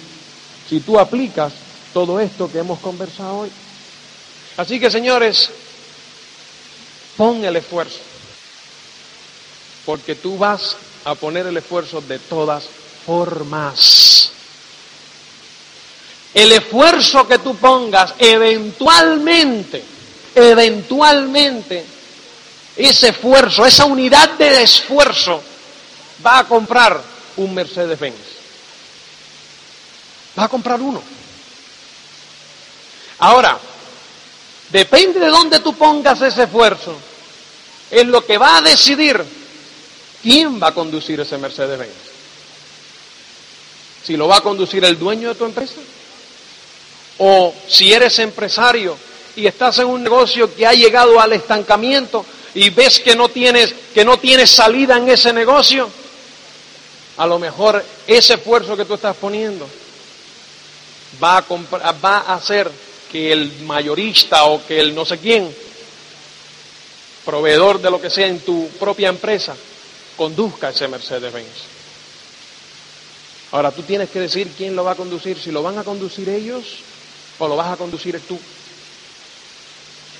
[0.68, 1.52] Si tú aplicas
[1.94, 3.50] todo esto que hemos conversado hoy.
[4.56, 5.48] Así que, señores,
[7.16, 8.00] pon el esfuerzo.
[9.86, 12.64] Porque tú vas a poner el esfuerzo de todas
[13.06, 14.07] formas.
[16.38, 19.82] El esfuerzo que tú pongas, eventualmente,
[20.36, 21.84] eventualmente,
[22.76, 25.42] ese esfuerzo, esa unidad de esfuerzo,
[26.24, 27.02] va a comprar
[27.38, 28.14] un Mercedes-Benz.
[30.38, 31.02] Va a comprar uno.
[33.18, 33.58] Ahora,
[34.70, 36.94] depende de dónde tú pongas ese esfuerzo,
[37.90, 39.24] es lo que va a decidir
[40.22, 41.90] quién va a conducir ese Mercedes-Benz.
[44.04, 45.80] Si lo va a conducir el dueño de tu empresa,
[47.18, 48.96] o si eres empresario
[49.36, 53.74] y estás en un negocio que ha llegado al estancamiento y ves que no tienes
[53.94, 55.88] que no tienes salida en ese negocio,
[57.16, 59.68] a lo mejor ese esfuerzo que tú estás poniendo
[61.22, 62.70] va a, va a hacer
[63.10, 65.54] que el mayorista o que el no sé quién,
[67.24, 69.54] proveedor de lo que sea en tu propia empresa,
[70.16, 71.46] conduzca ese Mercedes-Benz.
[73.52, 76.28] Ahora tú tienes que decir quién lo va a conducir, si lo van a conducir
[76.28, 76.80] ellos
[77.38, 78.38] o lo vas a conducir tú.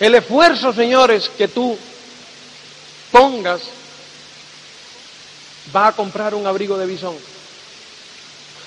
[0.01, 1.77] El esfuerzo, señores, que tú
[3.11, 3.63] pongas
[5.75, 7.17] va a comprar un abrigo de bisón.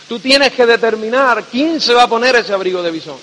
[0.08, 3.18] Tú tienes que determinar quién se va a poner ese abrigo de bisón.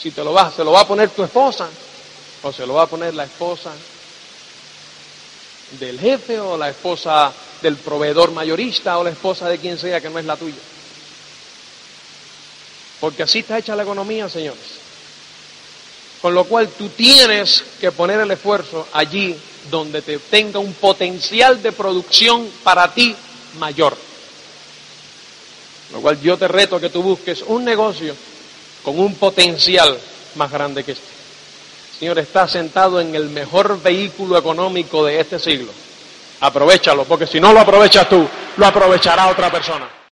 [0.00, 1.68] Si te lo vas, se lo va a poner tu esposa
[2.42, 3.72] o se lo va a poner la esposa
[5.72, 7.32] del jefe o la esposa
[7.62, 10.54] del proveedor mayorista o la esposa de quien sea que no es la tuya.
[13.04, 14.62] Porque así está hecha la economía, señores.
[16.22, 19.36] Con lo cual tú tienes que poner el esfuerzo allí
[19.70, 23.14] donde te tenga un potencial de producción para ti
[23.58, 23.94] mayor.
[25.92, 28.16] Lo cual yo te reto que tú busques un negocio
[28.82, 29.98] con un potencial
[30.36, 31.04] más grande que este.
[31.98, 35.70] Señor, está sentado en el mejor vehículo económico de este siglo.
[36.40, 38.26] Aprovechalo, porque si no lo aprovechas tú,
[38.56, 39.94] lo aprovechará otra persona.